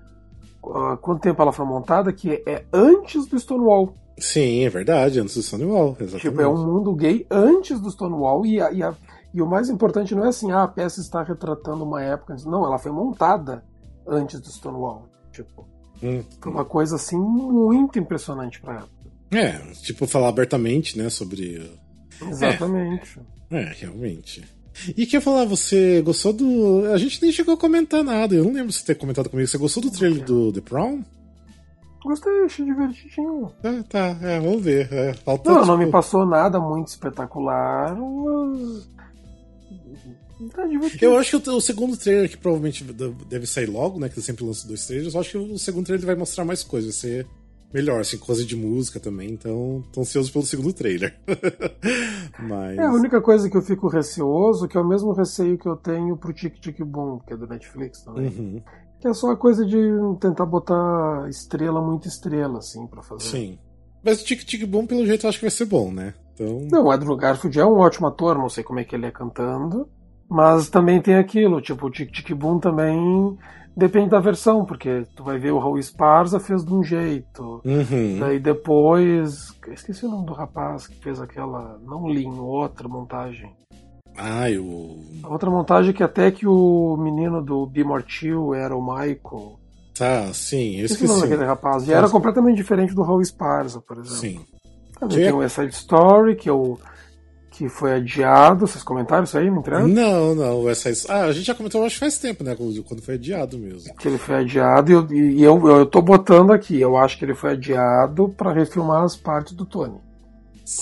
[0.63, 3.95] uh, quanto tempo ela foi montada, que é antes do Stonewall.
[4.19, 6.21] Sim, é verdade, antes do Stonewall, exatamente.
[6.21, 8.95] Tipo, é um mundo gay antes do Stonewall e, a, e, a,
[9.33, 12.35] e o mais importante não é assim, ah, a peça está retratando uma época.
[12.47, 13.63] Não, ela foi montada
[14.07, 15.09] antes do Stonewall.
[15.33, 15.67] Tipo,
[16.03, 18.97] hum, foi uma coisa assim muito impressionante pra época.
[19.31, 21.79] É, tipo, falar abertamente, né, sobre.
[22.23, 23.21] Exatamente.
[23.51, 24.56] É, é realmente.
[24.97, 26.87] E que eu falar, você gostou do.
[26.93, 28.35] A gente nem chegou a comentar nada.
[28.35, 29.49] Eu não lembro se ter comentado comigo.
[29.49, 31.03] Você gostou do trailer do The Prom?
[32.05, 33.51] Gostei, achei divertidinho.
[33.65, 34.93] É, tá, é, vamos ver.
[34.93, 35.73] É, faltou, não, tipo...
[35.73, 38.89] não me passou nada muito espetacular, mas.
[40.53, 41.05] Tá divertido.
[41.05, 42.85] Eu acho que o, o, segundo trailer, que provavelmente
[43.29, 44.09] deve sair logo, né?
[44.09, 46.95] Que sempre lança dois trailers, eu acho que o segundo trailer vai mostrar mais coisas.
[46.95, 47.27] Vai ser
[47.73, 51.19] melhor, assim, coisa de música também, então tô ansioso pelo segundo trailer.
[52.39, 52.79] Mas...
[52.79, 55.77] É, a única coisa que eu fico receoso, que é o mesmo receio que eu
[55.77, 58.29] tenho pro Tic Tic Boom, que é do Netflix também.
[58.29, 58.63] Uhum.
[59.01, 59.79] Que é só a coisa de
[60.21, 63.25] tentar botar estrela, muita estrela, assim, pra fazer.
[63.25, 63.59] Sim.
[64.03, 66.15] Mas o Tic Tic Boom, pelo jeito, eu acho que vai ser bom, né?
[66.35, 66.67] Então...
[66.71, 69.11] Não, o Andrew Garfield é um ótimo ator, não sei como é que ele é
[69.11, 69.89] cantando.
[70.29, 73.37] Mas também tem aquilo, tipo, o Tic Tic Boom também
[73.77, 77.61] Depende da versão, porque tu vai ver o Raul Esparza fez de um jeito.
[77.63, 78.19] Uhum.
[78.19, 79.55] Daí depois.
[79.69, 81.79] Esqueci o nome do rapaz que fez aquela.
[81.85, 83.55] Não Lean, outra montagem.
[84.17, 84.65] Ah, eu.
[85.25, 89.59] outra montagem que até que o menino do Be Mortil era o Michael.
[89.97, 91.05] Tá, sim, eu esqueci.
[91.05, 91.87] o nome daquele rapaz.
[91.87, 94.17] E era completamente diferente do Raul Esparza, por exemplo.
[94.17, 94.41] Sim.
[94.99, 96.79] Também tem o West Side Story, que é o
[97.57, 98.67] que foi adiado.
[98.67, 99.89] Vocês comentaram isso aí no entrando?
[99.89, 100.69] Não, não.
[100.69, 102.55] Essa, ah, a gente já comentou, acho que faz tempo, né?
[102.55, 103.95] Quando foi adiado mesmo.
[103.95, 106.79] Que ele foi adiado e eu, e eu, eu tô botando aqui.
[106.79, 109.99] Eu acho que ele foi adiado para refilmar as partes do Tony.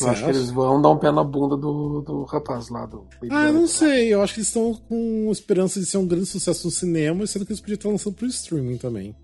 [0.00, 3.06] Eu acho que eles vão dar um pé na bunda do, do rapaz lá do.
[3.30, 4.12] Ah, não sei.
[4.12, 7.44] Eu acho que eles estão com esperança de ser um grande sucesso no cinema, sendo
[7.44, 9.14] que eles podiam estar lançando pro streaming também.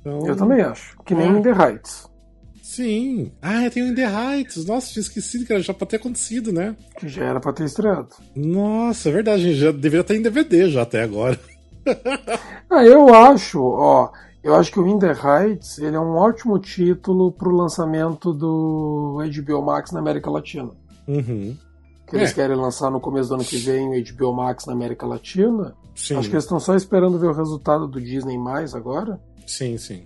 [0.00, 0.24] Então...
[0.24, 0.96] Eu também acho.
[1.04, 1.38] Que nem ah.
[1.38, 2.15] In The Heights.
[2.76, 3.32] Sim.
[3.40, 4.66] Ah, tem o In The Heights.
[4.66, 6.76] Nossa, tinha esquecido que era já pra ter acontecido, né?
[6.98, 8.08] Que já era pra ter estreado.
[8.34, 9.54] Nossa, é verdade.
[9.54, 11.40] Já deveria estar em DVD já até agora.
[12.68, 14.12] ah, eu acho, ó.
[14.44, 19.22] Eu acho que o In The Heights ele é um ótimo título pro lançamento do
[19.24, 20.70] HBO Max na América Latina.
[21.08, 21.56] Uhum.
[22.06, 22.34] Que eles é.
[22.34, 25.74] querem lançar no começo do ano que vem o HBO Max na América Latina.
[25.94, 26.16] Sim.
[26.16, 29.18] Acho que eles estão só esperando ver o resultado do Disney mais agora.
[29.46, 30.04] Sim, sim.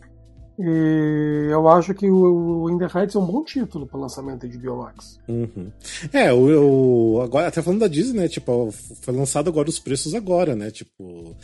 [0.63, 4.47] E eu acho que o, o In The Heights é um bom título para lançamento
[4.47, 5.19] de Biomax.
[5.27, 5.73] Uhum.
[6.13, 8.29] É, o, o, agora, até falando da Disney, né?
[8.29, 10.71] Tipo, foi lançado agora os preços agora, né?
[10.71, 11.35] Tipo,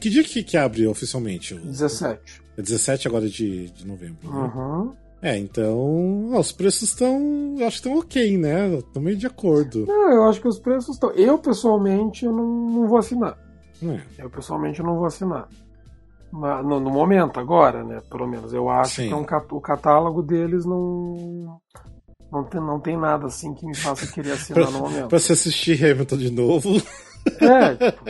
[0.00, 1.54] que dia que, que abre oficialmente?
[1.54, 2.42] 17.
[2.56, 4.26] É 17 agora de, de novembro.
[4.26, 4.52] Né?
[4.54, 4.92] Uhum.
[5.20, 8.74] É, então ó, os preços estão, eu acho que estão ok, né?
[8.78, 9.84] Estão meio de acordo.
[9.86, 11.10] Não, eu acho que os preços estão.
[11.10, 13.36] Eu pessoalmente eu não, não vou assinar.
[13.82, 14.00] É.
[14.18, 15.46] Eu pessoalmente não vou assinar
[16.32, 18.00] no, no, momento, agora, né?
[18.10, 18.52] Pelo menos.
[18.52, 19.08] Eu acho Sim.
[19.08, 21.60] que é um, o catálogo deles não.
[22.30, 25.08] Não tem, não tem nada assim que me faça querer assinar pra, no momento.
[25.08, 26.68] Pra você assistir Hamilton de novo.
[27.40, 28.04] É, tipo.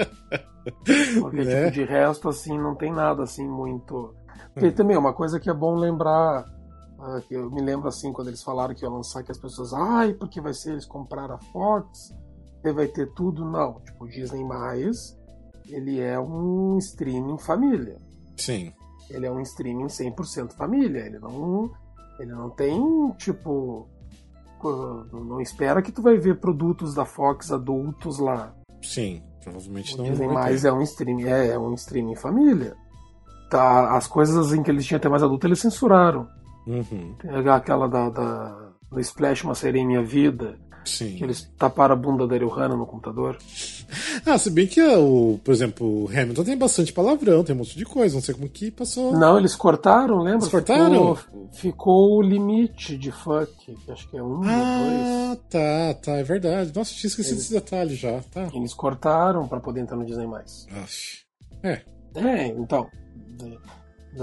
[1.21, 1.71] Porque, né?
[1.71, 4.15] tipo, de resto, assim, não tem nada assim muito.
[4.53, 4.73] Porque hum.
[4.73, 6.45] também, uma coisa que é bom lembrar.
[6.99, 9.73] Uh, que eu me lembro assim, quando eles falaram que ia lançar, que as pessoas.
[9.75, 12.15] Ai, porque vai ser eles comprar a Fox,
[12.65, 13.45] e vai ter tudo.
[13.45, 13.81] Não.
[13.81, 15.17] Tipo, Disney mais
[15.69, 17.99] ele é um streaming família.
[18.37, 18.73] Sim.
[19.11, 21.01] Ele é um streaming 100% família.
[21.01, 21.71] Ele não,
[22.19, 22.81] ele não tem,
[23.19, 23.89] tipo.
[25.13, 28.55] Não espera que tu vai ver produtos da Fox adultos lá.
[28.83, 30.05] Sim, provavelmente não.
[30.05, 32.75] Disney mais é um streaming, é, é um streaming família.
[33.51, 36.27] Tá, as coisas em que eles tinham até mais adulto, eles censuraram.
[36.67, 37.15] Uhum.
[37.53, 40.59] Aquela da, da, do Splash Uma Sereia em Minha Vida.
[40.87, 41.17] Sim.
[41.17, 43.37] Que eles taparam a bunda da Rihanna no computador.
[44.25, 47.77] Ah, se bem que, o, por exemplo, o Hamilton tem bastante palavrão, tem um monte
[47.79, 49.13] de coisa, não sei como que passou.
[49.17, 50.41] Não, eles cortaram, lembra?
[50.41, 51.15] Eles cortaram?
[51.15, 56.13] Ficou, ficou o limite de fuck, que acho que é um Ah, ou tá, tá,
[56.17, 56.73] é verdade.
[56.75, 58.43] Nossa, tinha esquecido Eles- desse detalhe já, tá.
[58.47, 58.55] dois.
[58.55, 60.27] Eles cortaram pra poder entrar no Disney+.
[60.27, 61.25] Aff.
[61.63, 61.83] É,
[62.17, 62.89] É, então.
[63.39, 63.77] da-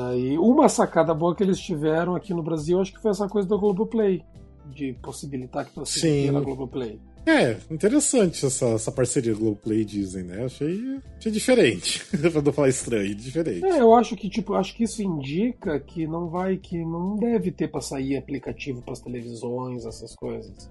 [0.08, 3.48] Daí, uma sacada boa que eles tiveram aqui no Brasil, acho que foi essa coisa
[3.48, 4.26] do Globoplay.
[4.72, 6.32] De possibilitar que você Sim.
[6.32, 7.00] na Globoplay.
[7.26, 10.46] é, interessante essa, essa parceria Globoplay e Disney, né?
[10.46, 10.80] Achei,
[11.18, 12.04] achei diferente.
[12.32, 13.66] pra não falar estranho, diferente.
[13.66, 17.52] É, eu acho que, tipo, acho que isso indica que não vai, que não deve
[17.52, 20.70] ter pra sair aplicativo pras televisões, essas coisas.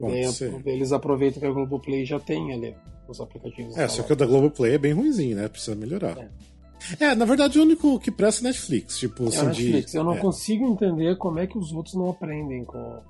[0.00, 0.62] Daí, ser.
[0.64, 2.74] eles aproveitam que a Globoplay já tem ali
[3.08, 3.76] os aplicativos.
[3.76, 5.48] É, só que o da Globoplay é bem ruimzinho, né?
[5.48, 6.30] Precisa melhorar.
[7.00, 7.14] É.
[7.14, 8.98] na verdade, o único que presta é Netflix.
[8.98, 9.90] Tipo, É assim, Netflix.
[9.90, 9.96] de.
[9.96, 10.18] Eu não é.
[10.18, 13.00] consigo entender como é que os outros não aprendem com.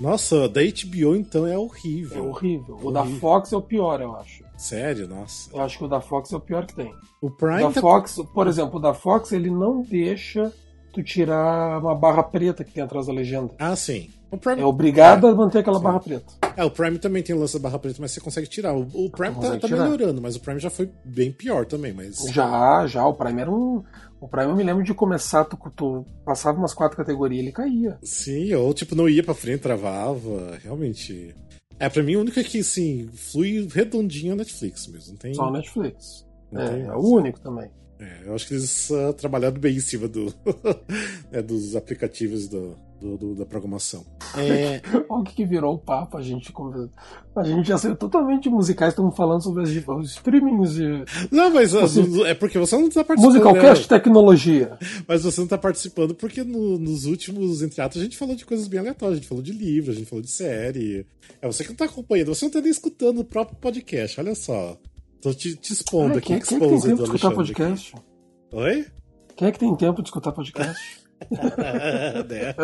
[0.00, 2.28] Nossa, da HBO então é É horrível.
[2.28, 2.78] horrível.
[2.82, 3.20] O da Horrível.
[3.20, 4.44] Fox é o pior, eu acho.
[4.56, 5.50] Sério, nossa.
[5.54, 6.92] Eu acho que o da Fox é o pior que tem.
[7.20, 10.52] O O Prime da tá- Fox, por exemplo, o da Fox ele não deixa
[10.92, 13.50] tu tirar uma barra preta que tem atrás da legenda.
[13.58, 14.10] Ah, sim.
[14.30, 14.60] O Prime...
[14.60, 16.32] É obrigado a manter aquela barra preta.
[16.56, 18.74] É, o Prime também tem o lance da barra preta, mas você consegue tirar.
[18.74, 22.18] O, o Prime tá, tá melhorando, mas o Prime já foi bem pior também, mas.
[22.30, 23.82] Já, já, o Prime era um.
[24.20, 27.52] O Prime eu me lembro de começar, tu, tu passava umas quatro categorias e ele
[27.52, 27.98] caía.
[28.02, 30.58] Sim, ou tipo, não ia pra frente, travava.
[30.62, 31.34] Realmente.
[31.78, 35.12] É, pra mim o único é que, assim, flui redondinho a Netflix mesmo.
[35.12, 35.34] Não tem.
[35.34, 36.26] Só o Netflix.
[36.50, 37.70] Não É, é o único também.
[38.00, 40.32] É, eu acho que eles ah, trabalharam bem em cima do,
[41.32, 44.04] é, dos aplicativos do, do- do- da programação.
[44.36, 46.90] É, Olha o que, que virou o papo, a gente conversa-
[47.36, 51.72] A gente já saiu totalmente musicais, estamos falando sobre as, os streamings de não, mas
[52.26, 53.32] é porque você não tá participando.
[53.34, 53.98] Musicalcast né?
[53.98, 54.78] Tecnologia.
[55.06, 58.44] Mas você não tá participando porque no- nos últimos entre atos a gente falou de
[58.44, 59.18] coisas bem aleatórias.
[59.18, 61.06] A gente falou de livro, a gente falou de série.
[61.40, 64.34] É você que não tá acompanhando, você não tá nem escutando o próprio podcast, olha
[64.34, 64.76] só.
[65.20, 67.94] Tô te, te expondo Ah, aqui, quem, quem é que tem tempo de escutar podcast?
[67.96, 68.04] aqui.
[68.52, 68.86] Oi?
[69.36, 71.07] Quem é que tem tempo de escutar podcast?
[72.28, 72.54] né?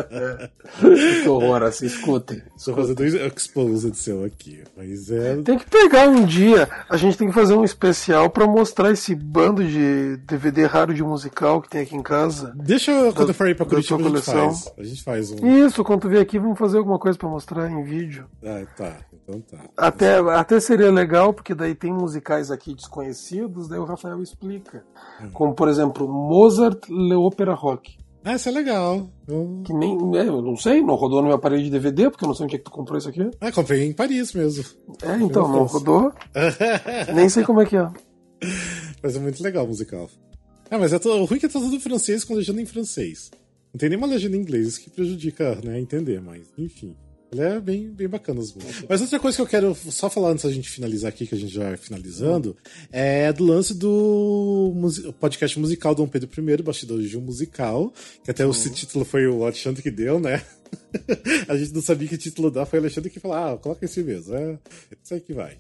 [1.23, 2.43] que horror, assim, escutem.
[2.65, 4.63] Tô fazendo um exposed seu aqui.
[4.77, 5.37] Mas é.
[5.43, 9.15] Tem que pegar um dia, a gente tem que fazer um especial pra mostrar esse
[9.15, 12.53] bando de DVD raro de musical que tem aqui em casa.
[12.57, 14.35] Deixa eu, quando Da- eu for ir pra Curitiba, a gente coleção.
[14.55, 14.73] faz.
[14.79, 15.67] A gente faz um.
[15.67, 18.27] Isso, quando tu vier aqui, vamos fazer alguma coisa pra mostrar em vídeo.
[18.45, 18.97] Ah, tá.
[19.27, 19.59] Então tá.
[19.77, 24.85] Até, até seria legal, porque daí tem musicais aqui desconhecidos, daí o Rafael explica.
[25.23, 25.31] Hum.
[25.33, 27.97] Como, por exemplo, Mozart Le Opera Rock.
[28.25, 29.11] Ah, isso é legal.
[29.29, 29.62] Eu...
[29.66, 29.93] Que nem.
[30.16, 32.45] é, eu não sei, não rodou no meu aparelho de DVD, porque eu não sei
[32.45, 33.20] onde é que tu comprou isso aqui.
[33.39, 34.64] Ah, comprei em Paris mesmo.
[35.03, 36.11] É, então, não rodou.
[37.14, 37.87] Nem sei como é que é.
[39.03, 40.09] Mas é muito legal o musical.
[40.70, 41.11] Ah, mas é to...
[41.11, 43.31] o ruim é que é tudo em francês com legenda em francês.
[43.72, 46.97] Não tem nenhuma legenda em inglês, isso que prejudica, né, entender, mas enfim.
[47.35, 48.85] Ele é bem, bem bacana as músicas.
[48.89, 51.39] Mas outra coisa que eu quero só falar antes da gente finalizar aqui, que a
[51.39, 52.57] gente já vai finalizando,
[52.93, 54.72] é do lance do
[55.18, 59.43] podcast musical Dom Pedro I, Bastidores de um Musical, que até o título foi o
[59.43, 60.45] Alexandre que deu, né?
[61.49, 64.03] a gente não sabia que título dar, foi o Alexandre que falou, ah, coloca esse
[64.03, 64.59] mesmo, é
[65.03, 65.59] isso aí que vai.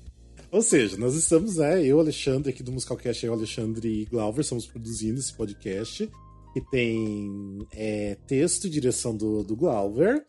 [0.52, 4.64] Ou seja, nós estamos, né, eu, Alexandre, aqui do Musicalcast, eu, Alexandre e Glauber, estamos
[4.64, 6.08] produzindo esse podcast,
[6.52, 10.24] que tem é, texto e direção do, do Glauber,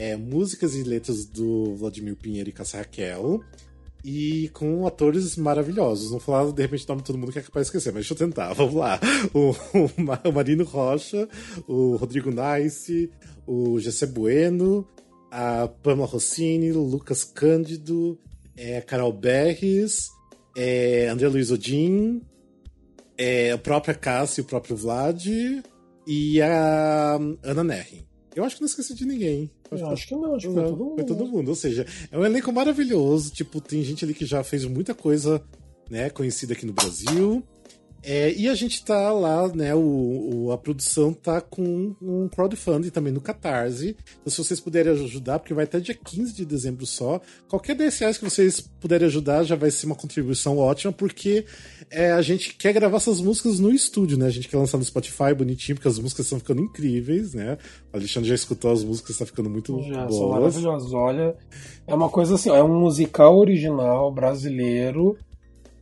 [0.00, 3.42] é, músicas e letras do Vladimir Pinheiro e Cássia Raquel,
[4.02, 6.10] e com atores maravilhosos.
[6.10, 8.06] Não falar de repente o nome de todo mundo que é capaz de esquecer, mas
[8.06, 8.52] deixa eu tentar.
[8.56, 8.98] Vamos lá.
[9.34, 11.28] O, o Ma- o Marino Rocha,
[11.68, 13.10] o Rodrigo Nice,
[13.46, 14.88] o Gessé Bueno,
[15.30, 18.18] a Pamela Rossini, Lucas Cândido,
[18.56, 20.08] é, Carol Berres,
[20.56, 22.22] é, André Luiz Odin,
[23.18, 25.26] é, a própria Cássia e o próprio Vlad,
[26.06, 28.06] e a Ana Nerrin.
[28.34, 29.50] Eu acho que não esqueci de ninguém.
[29.70, 30.94] Eu acho que não, acho que foi todo mundo.
[30.94, 31.48] foi todo mundo.
[31.48, 33.30] Ou seja, é um elenco maravilhoso.
[33.30, 35.42] Tipo, tem gente ali que já fez muita coisa
[35.90, 37.42] né, conhecida aqui no Brasil.
[38.02, 39.74] É, e a gente tá lá, né?
[39.74, 39.80] O,
[40.46, 43.94] o- a produção tá com um crowdfunding também no Catarse.
[44.20, 47.20] Então, se vocês puderem ajudar, porque vai até dia 15 de dezembro só.
[47.48, 51.44] Qualquer 10 reais que vocês puderem ajudar já vai ser uma contribuição ótima, porque
[51.90, 54.26] é, a gente quer gravar essas músicas no estúdio, né?
[54.26, 57.58] A gente quer lançar no Spotify bonitinho, porque as músicas estão ficando incríveis, né?
[57.92, 60.14] O Alexandre já escutou as músicas, tá ficando muito Já boas.
[60.16, 60.92] são maravilhosos.
[60.94, 61.36] Olha,
[61.86, 65.18] é uma coisa assim, ó, é um musical original brasileiro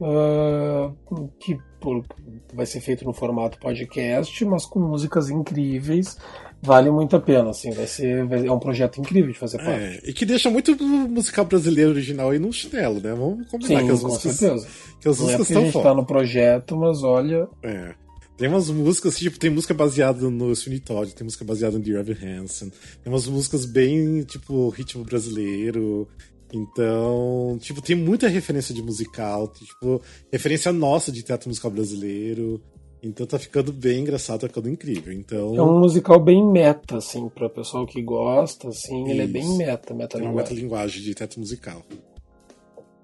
[0.01, 0.93] ah,
[1.41, 2.05] que por-
[2.53, 6.17] vai ser feito no formato podcast, mas com músicas incríveis.
[6.61, 9.71] Vale muito a pena, assim, vai ser vai- é um projeto incrível de fazer parte.
[9.81, 10.77] É, e que deixa muito
[11.09, 13.15] musical brasileiro original aí num chinelo, né?
[13.15, 14.69] Vamos combinar Sim, que as com músicas, certeza.
[15.01, 15.85] que as Não é músicas a estão gente foda.
[15.89, 17.95] tá no projeto, mas olha, É.
[18.37, 22.01] Tem umas músicas, tipo, tem música baseada no Sweeney Todd, tem música baseada no Dear
[22.09, 22.71] Evan Hansen,
[23.03, 26.07] tem umas músicas bem, tipo, ritmo brasileiro.
[26.53, 30.01] Então, tipo, tem muita referência de musical, tipo,
[30.33, 32.61] referência nossa de teatro musical brasileiro.
[33.03, 35.13] Então tá ficando bem engraçado, tá ficando incrível.
[35.13, 35.55] Então...
[35.55, 39.11] É um musical bem meta, assim, pra pessoal que gosta, assim, Isso.
[39.11, 41.83] ele é bem meta, meta É uma meta-linguagem de teatro musical.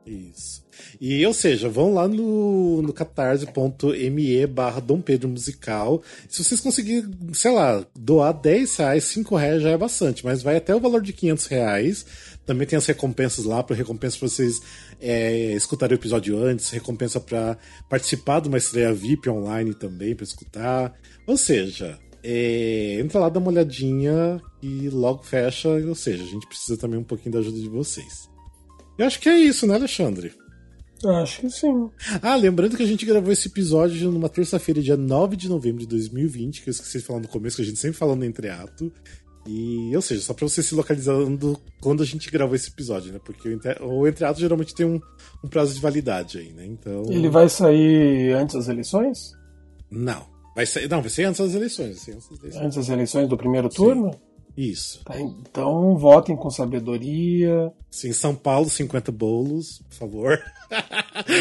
[0.07, 0.62] Isso.
[1.01, 6.03] E, ou seja, vão lá no, no catarse.me barra Dom Pedro Musical.
[6.28, 10.57] Se vocês conseguirem, sei lá, doar 10 reais, 5 reais já é bastante, mas vai
[10.57, 12.07] até o valor de 500 reais.
[12.47, 14.61] Também tem as recompensas lá, para recompensa para vocês
[15.01, 17.57] é, escutarem o episódio antes, recompensa para
[17.88, 20.95] participar de uma estreia VIP online também, para escutar.
[21.26, 25.68] Ou seja, é, entra lá, dá uma olhadinha e logo fecha.
[25.68, 28.28] Ou seja, a gente precisa também um pouquinho da ajuda de vocês.
[28.99, 30.32] Eu acho que é isso, né, Alexandre?
[31.05, 31.90] Acho que sim.
[32.22, 35.86] Ah, lembrando que a gente gravou esse episódio numa terça-feira, dia 9 de novembro de
[35.86, 38.90] 2020, que eu esqueci de falar no começo, que a gente sempre fala no entreato.
[39.47, 43.20] E, ou seja, só pra você se localizando quando a gente gravou esse episódio, né?
[43.22, 43.49] Porque
[43.82, 45.01] o entreato geralmente tem um,
[45.45, 46.64] um, prazo de validade aí, né?
[46.64, 47.05] Então.
[47.11, 49.32] Ele vai sair antes das eleições?
[49.90, 50.26] Não.
[50.55, 52.09] Vai sair, não, vai sair antes das eleições.
[52.09, 54.12] Antes das eleições, antes das eleições do primeiro turno?
[54.12, 54.18] Sim.
[54.57, 55.02] Isso.
[55.05, 57.72] Tá, então votem com sabedoria.
[57.90, 60.38] Sim, São Paulo, 50 bolos, por favor.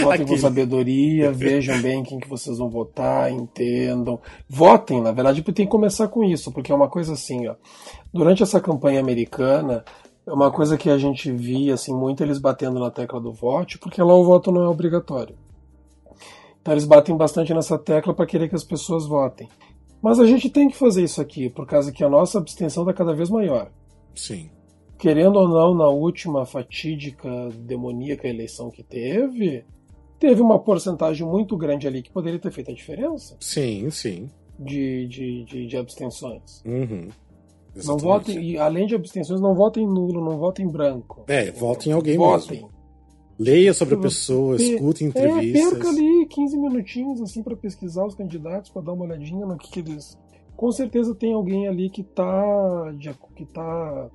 [0.02, 4.20] Votem com sabedoria, vejam bem quem que vocês vão votar, entendam.
[4.50, 7.56] Votem, na verdade, tem que começar com isso, porque é uma coisa assim, ó.
[8.12, 9.84] Durante essa campanha americana,
[10.26, 13.78] é uma coisa que a gente via assim muito eles batendo na tecla do voto,
[13.80, 15.36] porque lá o voto não é obrigatório.
[16.62, 19.50] Então eles batem bastante nessa tecla para querer que as pessoas votem.
[20.04, 22.94] Mas a gente tem que fazer isso aqui, por causa que a nossa abstenção está
[22.94, 23.72] cada vez maior.
[24.14, 24.50] Sim.
[24.98, 27.30] Querendo ou não, na última fatídica,
[27.60, 29.64] demoníaca eleição que teve,
[30.20, 33.38] teve uma porcentagem muito grande ali que poderia ter feito a diferença.
[33.40, 34.30] Sim, sim.
[34.60, 36.62] De, de, de, de abstenções.
[36.66, 37.08] Uhum.
[37.86, 41.24] Não votem, e além de abstenções, não votem nulo, não votem branco.
[41.28, 42.58] É, votem em alguém votem.
[42.58, 42.73] mesmo.
[43.38, 45.62] Leia sobre a pessoa, escute entrevistas.
[45.62, 49.58] É, perca ali 15 minutinhos assim para pesquisar os candidatos, para dar uma olhadinha no
[49.58, 50.18] que, que, eles.
[50.56, 54.10] Com certeza tem alguém ali que tá de, que tá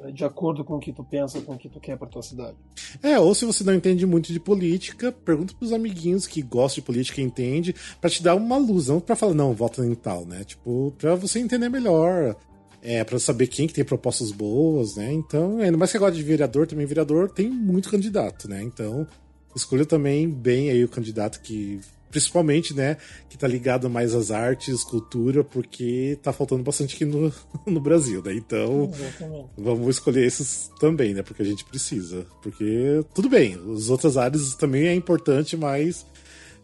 [0.00, 2.22] eh, de acordo com o que tu pensa, com o que tu quer para tua
[2.22, 2.56] cidade.
[3.02, 6.86] É, ou se você não entende muito de política, pergunta pros amiguinhos que gostam de
[6.86, 10.24] política e entende, para te dar uma luz, não para falar não, vota em tal,
[10.24, 10.44] né?
[10.44, 12.36] Tipo, para você entender melhor
[12.84, 15.10] é, para saber quem que tem propostas boas, né?
[15.10, 18.62] Então, ainda mais que agora de vereador, também vereador tem muito candidato, né?
[18.62, 19.08] Então,
[19.56, 21.80] escolha também bem aí o candidato que
[22.10, 22.96] principalmente, né,
[23.28, 27.32] que tá ligado mais às artes, cultura, porque tá faltando bastante aqui no,
[27.66, 28.32] no Brasil, né?
[28.34, 29.48] Então, Exatamente.
[29.58, 31.22] vamos escolher esses também, né?
[31.24, 32.24] Porque a gente precisa.
[32.40, 36.06] Porque, tudo bem, as outras áreas também é importante, mas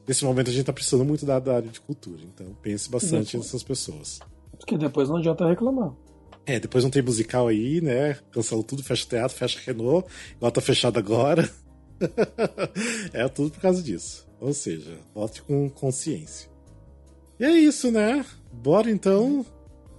[0.06, 2.22] nesse momento a gente tá precisando muito da, da área de cultura.
[2.22, 4.20] Então, pense bastante nessas pessoas.
[4.56, 5.92] Porque depois não adianta reclamar.
[6.47, 8.18] É, depois não tem musical aí, né?
[8.32, 11.49] Cancelou tudo, fecha o teatro, fecha Renault, igual tá fechado agora.
[13.12, 14.26] é tudo por causa disso.
[14.41, 16.49] Ou seja, vote com consciência.
[17.38, 18.24] E é isso, né?
[18.53, 19.45] Bora então.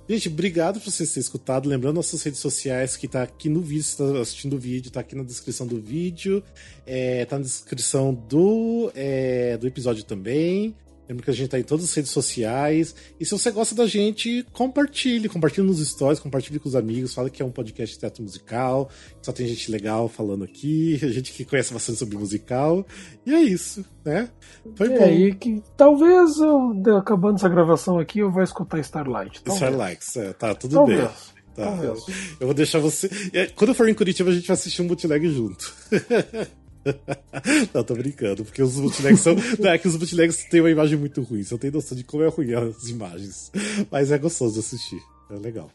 [0.10, 1.70] Gente, obrigado por vocês terem escutado.
[1.70, 5.00] Lembrando nossas redes sociais que tá aqui no vídeo, se tá assistindo o vídeo, tá
[5.00, 6.44] aqui na descrição do vídeo.
[6.86, 10.76] É, tá na descrição do, é, do episódio também.
[11.08, 12.96] Lembra que a gente tá em todas as redes sociais.
[13.20, 15.28] E se você gosta da gente, compartilhe.
[15.28, 17.14] Compartilhe nos stories, compartilhe com os amigos.
[17.14, 18.90] Fala que é um podcast de teatro musical.
[19.22, 20.98] Só tem gente legal falando aqui.
[21.12, 22.86] Gente que conhece bastante sobre musical.
[23.26, 24.30] E é isso, né?
[24.76, 25.08] Foi é, bom.
[25.08, 29.44] E que talvez, eu, acabando essa gravação aqui, eu vou escutar Starlight.
[29.44, 29.70] Talvez.
[29.70, 31.00] Starlight, é, tá, tudo talvez.
[31.00, 31.10] bem.
[31.56, 31.66] Tá.
[31.66, 32.06] Talvez.
[32.40, 33.10] Eu vou deixar você.
[33.56, 35.74] Quando eu for em Curitiba, a gente vai assistir um bootleg junto.
[37.74, 39.36] não, tô brincando, porque os bootlegs são.
[39.60, 42.04] Não, é que os bootlegs têm uma imagem muito ruim, você não tem noção de
[42.04, 43.52] como é ruim as imagens.
[43.90, 45.02] Mas é gostoso de assistir.
[45.30, 45.72] É legal.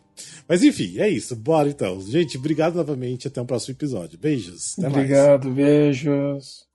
[0.48, 1.34] Mas enfim, é isso.
[1.34, 2.00] Bora então.
[2.00, 3.26] Gente, obrigado novamente.
[3.26, 4.18] Até o próximo episódio.
[4.18, 4.78] Beijos.
[4.78, 5.56] Até obrigado, mais.
[5.56, 6.66] beijos.